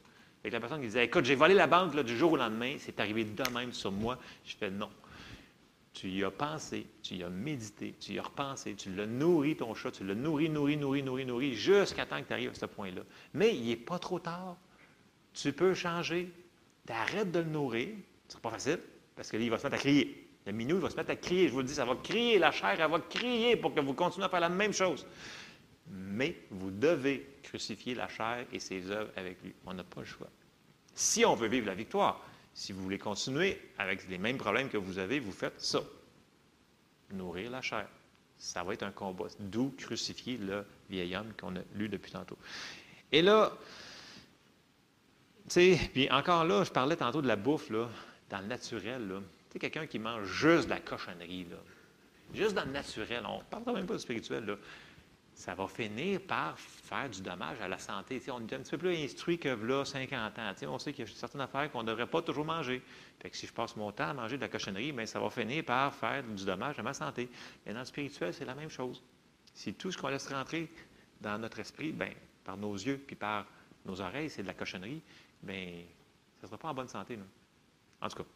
[0.43, 3.01] Avec la personne qui disait Écoute, j'ai volé la banque du jour au lendemain, c'est
[3.01, 4.19] arrivé de même sur moi.
[4.45, 4.91] Je fais non.
[5.93, 9.57] Tu y as pensé, tu y as médité, tu y as repensé, tu l'as nourri
[9.57, 12.55] ton chat, tu l'as nourri, nourri, nourri, nourri, nourri, jusqu'à temps que tu arrives à
[12.55, 13.03] ce point-là.
[13.35, 14.57] Mais il n'est pas trop tard.
[15.35, 16.31] Tu peux changer.
[16.87, 17.89] Tu arrêtes de le nourrir.
[18.29, 18.79] Ce n'est pas facile,
[19.17, 20.29] parce que là, il va se mettre à crier.
[20.47, 21.49] Le minou, il va se mettre à crier.
[21.49, 23.93] Je vous le dis, ça va crier, la chair, elle va crier pour que vous
[23.93, 25.07] continuez à faire la même chose.
[25.89, 29.53] Mais vous devez crucifier la chair et ses œuvres avec lui.
[29.67, 30.29] On n'a pas le choix.
[30.95, 32.25] Si on veut vivre la victoire,
[32.61, 35.81] si vous voulez continuer avec les mêmes problèmes que vous avez, vous faites ça.
[37.11, 37.89] Nourrir la chair.
[38.37, 39.29] Ça va être un combat.
[39.39, 42.37] D'où crucifier le vieil homme qu'on a lu depuis tantôt.
[43.13, 43.51] Et là,
[45.45, 47.89] tu sais, puis encore là, je parlais tantôt de la bouffe, là,
[48.29, 49.21] dans le naturel, là.
[49.21, 51.57] Tu sais, quelqu'un qui mange juste de la cochonnerie, là.
[52.35, 53.25] Juste dans le naturel.
[53.27, 54.57] On ne parle même pas du spirituel, là
[55.41, 58.21] ça va finir par faire du dommage à la santé.
[58.29, 60.53] on est un petit peu plus instruit que là, 50 ans.
[60.69, 62.83] on sait qu'il y a certaines affaires qu'on ne devrait pas toujours manger.
[63.19, 65.31] Fait que si je passe mon temps à manger de la cochonnerie, bien, ça va
[65.31, 67.31] finir par faire du dommage à ma santé.
[67.65, 69.03] Et dans le spirituel, c'est la même chose.
[69.55, 70.71] Si tout ce qu'on laisse rentrer
[71.23, 72.13] dans notre esprit, bien,
[72.45, 73.47] par nos yeux puis par
[73.87, 75.01] nos oreilles, c'est de la cochonnerie,
[75.43, 75.85] bien,
[76.39, 77.19] ça ne sera pas en bonne santé.
[78.03, 78.29] En tout cas.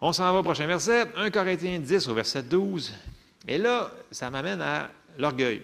[0.00, 1.12] On s'en va au prochain verset.
[1.16, 2.94] 1 Corinthiens 10 au verset 12.
[3.48, 5.62] Et là, ça m'amène à l'orgueil.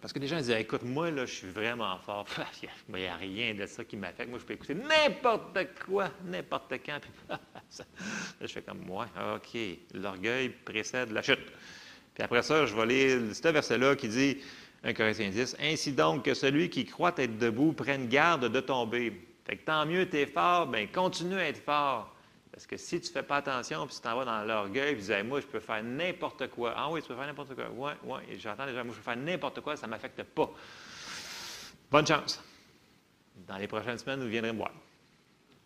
[0.00, 2.26] Parce que les gens disent Écoute, moi, là, je suis vraiment fort.
[2.88, 4.30] Il n'y a rien de ça qui m'affecte.
[4.30, 7.00] Moi, je peux écouter n'importe quoi, n'importe quand.
[7.28, 7.36] là,
[8.40, 9.06] je fais comme moi.
[9.34, 9.58] OK,
[9.94, 11.40] l'orgueil précède la chute.
[12.14, 14.38] Puis après ça, je vais lire ce verset-là qui dit
[14.84, 19.12] 1 Corinthiens 10 Ainsi donc que celui qui croit être debout prenne garde de tomber.
[19.44, 22.14] Fait que tant mieux, tu es fort, bien, continue à être fort.
[22.58, 25.04] Parce que si tu ne fais pas attention, puis tu t'en vas dans l'orgueil, puis
[25.04, 26.74] tu dis, moi, je peux faire n'importe quoi.
[26.76, 27.66] Ah oui, tu peux faire n'importe quoi.
[27.72, 28.36] Oui, oui.
[28.40, 30.50] J'entends déjà, moi, je peux faire n'importe quoi, ça ne m'affecte pas.
[31.88, 32.42] Bonne chance.
[33.46, 34.72] Dans les prochaines semaines, vous viendrez voir.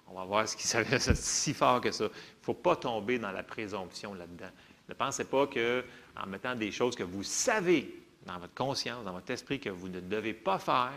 [0.07, 2.05] On va voir ce qui s'avère si fort que ça.
[2.05, 4.51] Il ne faut pas tomber dans la présomption là-dedans.
[4.87, 9.31] Ne pensez pas qu'en mettant des choses que vous savez dans votre conscience, dans votre
[9.31, 10.93] esprit, que vous ne devez pas faire,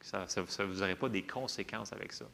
[0.00, 2.26] ça ne vous aurait pas des conséquences avec ça.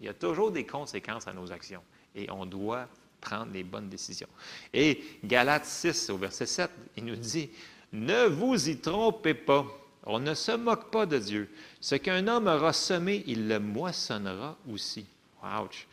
[0.00, 1.82] Il y a toujours des conséquences à nos actions
[2.14, 2.88] et on doit
[3.20, 4.28] prendre les bonnes décisions.
[4.72, 7.50] Et Galates 6, au verset 7, il nous dit,
[7.92, 9.66] Ne vous y trompez pas,
[10.04, 11.50] on ne se moque pas de Dieu.
[11.80, 15.06] Ce qu'un homme aura semé, il le moissonnera aussi.
[15.42, 15.86] Ouch.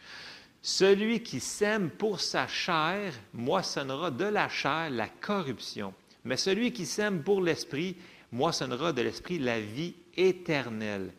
[0.62, 5.94] Celui qui sème pour sa chair moissonnera de la chair la corruption.
[6.24, 7.96] Mais celui qui sème pour l'esprit
[8.32, 11.12] moissonnera de l'esprit la vie éternelle.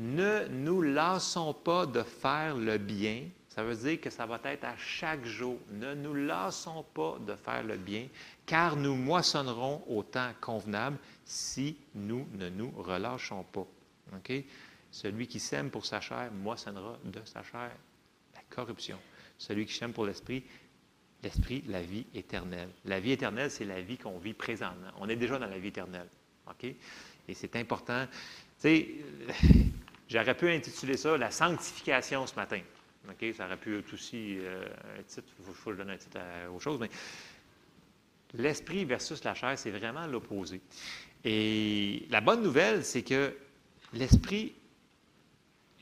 [0.00, 3.24] Ne nous lassons pas de faire le bien.
[3.50, 5.58] Ça veut dire que ça va être à chaque jour.
[5.72, 8.06] Ne nous lassons pas de faire le bien,
[8.46, 10.96] car nous moissonnerons au temps convenable
[11.26, 13.66] si nous ne nous relâchons pas.
[14.90, 17.70] Celui qui sème pour sa chair moissonnera de sa chair
[18.34, 18.98] la corruption.
[19.36, 20.42] Celui qui sème pour l'esprit,
[21.22, 22.70] l'esprit, la vie éternelle.
[22.86, 24.92] La vie éternelle, c'est la vie qu'on vit présentement.
[24.98, 26.08] On est déjà dans la vie éternelle.
[27.28, 28.06] Et c'est important.
[28.06, 28.88] Tu sais,
[30.10, 32.60] j'aurais pu intituler ça la sanctification ce matin.
[33.34, 34.64] Ça aurait pu être aussi euh,
[34.98, 36.18] un titre, il faut, que je donne un titre
[36.52, 36.90] aux choses, mais
[38.34, 40.60] l'esprit versus la chair, c'est vraiment l'opposé.
[41.24, 43.34] Et la bonne nouvelle, c'est que
[43.92, 44.52] l'esprit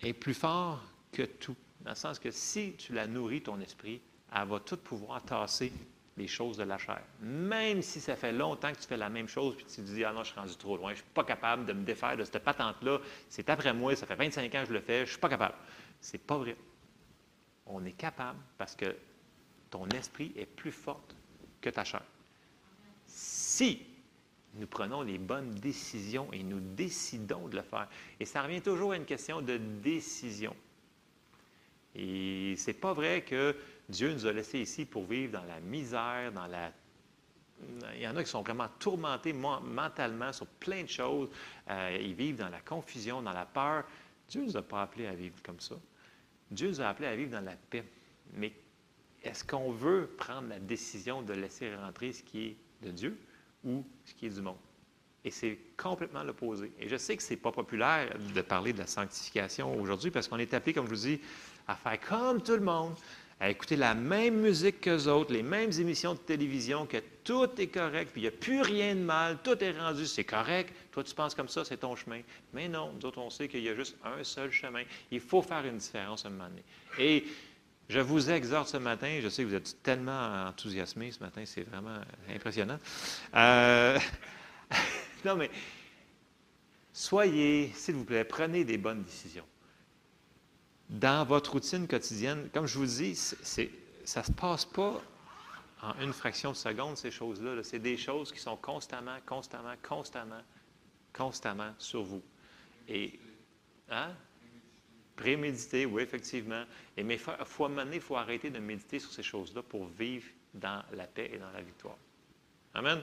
[0.03, 0.83] est plus fort
[1.13, 1.57] que tout.
[1.81, 4.01] Dans le sens que si tu la nourris, ton esprit,
[4.35, 5.73] elle va tout pouvoir tasser
[6.19, 7.01] les choses de la chair.
[7.21, 10.05] Même si ça fait longtemps que tu fais la même chose, puis tu te dis,
[10.05, 12.17] ah non, je suis rendu trop loin, je ne suis pas capable de me défaire
[12.17, 15.03] de cette patente-là, c'est après moi, ça fait 25 ans que je le fais, je
[15.03, 15.55] ne suis pas capable.
[16.01, 16.57] C'est pas vrai.
[17.67, 18.95] On est capable parce que
[19.71, 21.03] ton esprit est plus fort
[21.61, 22.03] que ta chair.
[23.07, 23.87] Si
[24.55, 27.89] nous prenons les bonnes décisions et nous décidons de le faire.
[28.19, 30.55] Et ça revient toujours à une question de décision.
[31.95, 33.57] Et c'est pas vrai que
[33.89, 36.73] Dieu nous a laissés ici pour vivre dans la misère, dans la...
[37.95, 41.29] Il y en a qui sont vraiment tourmentés mentalement sur plein de choses.
[41.69, 43.85] Euh, ils vivent dans la confusion, dans la peur.
[44.29, 45.75] Dieu ne nous a pas appelés à vivre comme ça.
[46.51, 47.85] Dieu nous a appelés à vivre dans la paix.
[48.35, 48.53] Mais
[49.25, 53.19] est-ce qu'on veut prendre la décision de laisser rentrer ce qui est de Dieu
[53.65, 54.59] ou ce qui est du monde?
[55.25, 56.73] Et c'est complètement l'opposé.
[56.79, 60.29] Et je sais que ce n'est pas populaire de parler de la sanctification aujourd'hui parce
[60.29, 61.21] qu'on est appelé, comme je vous dis,
[61.67, 62.95] à faire comme tout le monde,
[63.41, 67.69] à écouter la même musique qu'eux autres, les mêmes émissions de télévision, que tout est
[67.69, 70.75] correct, puis il n'y a plus rien de mal, tout est rendu, c'est correct.
[70.91, 72.21] Toi, tu penses comme ça, c'est ton chemin.
[72.53, 74.83] Mais non, nous autres, on sait qu'il y a juste un seul chemin.
[75.11, 76.65] Il faut faire une différence à un moment donné.
[76.99, 77.25] Et
[77.89, 81.63] je vous exhorte ce matin, je sais que vous êtes tellement enthousiasmés ce matin, c'est
[81.63, 82.79] vraiment impressionnant.
[83.35, 83.99] Euh,
[85.25, 85.51] non, mais
[86.93, 89.45] soyez, s'il vous plaît, prenez des bonnes décisions.
[90.89, 95.03] Dans votre routine quotidienne, comme je vous dis, ça ne se passe pas
[95.83, 97.63] en une fraction de seconde, ces choses-là.
[97.63, 100.43] c'est des choses qui sont constamment, constamment, constamment,
[101.13, 102.23] constamment sur vous.
[102.89, 103.19] Et,
[103.91, 104.13] hein?
[105.15, 106.65] Préméditer, oui, effectivement.
[106.97, 111.07] Et mais il faut, faut arrêter de méditer sur ces choses-là pour vivre dans la
[111.07, 111.97] paix et dans la victoire.
[112.75, 113.03] Amen?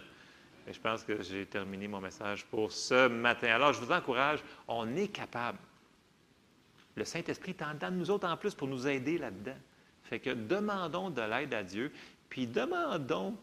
[0.72, 3.48] Je pense que j'ai terminé mon message pour ce matin.
[3.49, 5.60] Alors, je vous encourage, on est capable.
[6.95, 9.57] Le Saint-Esprit est en dedans de nous autres en plus pour nous aider là-dedans.
[10.03, 11.91] Fait que demandons de l'aide à Dieu,
[12.30, 13.35] puis demandons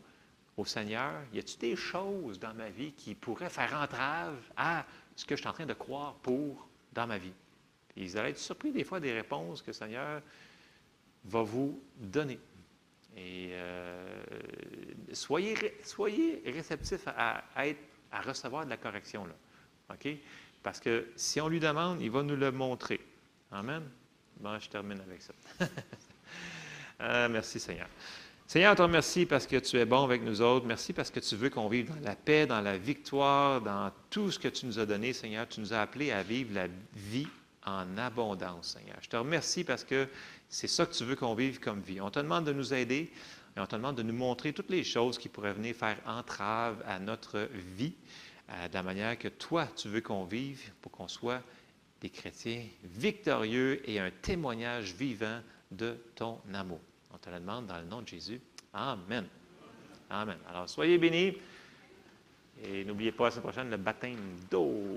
[0.56, 4.84] au Seigneur, y a-t-il des choses dans ma vie qui pourraient faire entrave à
[5.16, 7.32] ce que je suis en train de croire pour dans ma vie?
[7.96, 10.22] ils allaient être surpris des fois des réponses que le Seigneur
[11.26, 12.38] va vous donner.
[13.16, 14.22] Et euh,
[15.12, 15.54] soyez,
[16.46, 19.26] réceptifs à, à recevoir de la correction.
[19.26, 19.34] Là.
[19.92, 20.08] OK?
[20.62, 23.00] Parce que si on lui demande, il va nous le montrer.
[23.52, 23.82] Amen?
[24.40, 25.34] Bon, je termine avec ça.
[26.98, 27.86] Ah, merci Seigneur.
[28.46, 30.64] Seigneur, te remercie parce que tu es bon avec nous autres.
[30.64, 34.30] Merci parce que tu veux qu'on vive dans la paix, dans la victoire, dans tout
[34.30, 35.46] ce que tu nous as donné, Seigneur.
[35.46, 37.28] Tu nous as appelés à vivre la vie
[37.66, 38.96] en abondance, Seigneur.
[39.02, 40.08] Je te remercie parce que
[40.48, 42.00] c'est ça que tu veux qu'on vive comme vie.
[42.00, 43.12] On te demande de nous aider
[43.54, 46.82] et on te demande de nous montrer toutes les choses qui pourraient venir faire entrave
[46.86, 47.92] à notre vie,
[48.48, 51.42] euh, de la manière que toi, tu veux qu'on vive pour qu'on soit
[52.02, 55.38] des chrétiens victorieux et un témoignage vivant
[55.70, 56.80] de ton amour.
[57.14, 58.40] On te le demande dans le nom de Jésus.
[58.74, 59.24] Amen.
[60.10, 60.36] Amen.
[60.50, 61.36] Alors, soyez bénis.
[62.64, 64.18] Et n'oubliez pas la semaine prochaine le baptême
[64.50, 64.96] d'eau.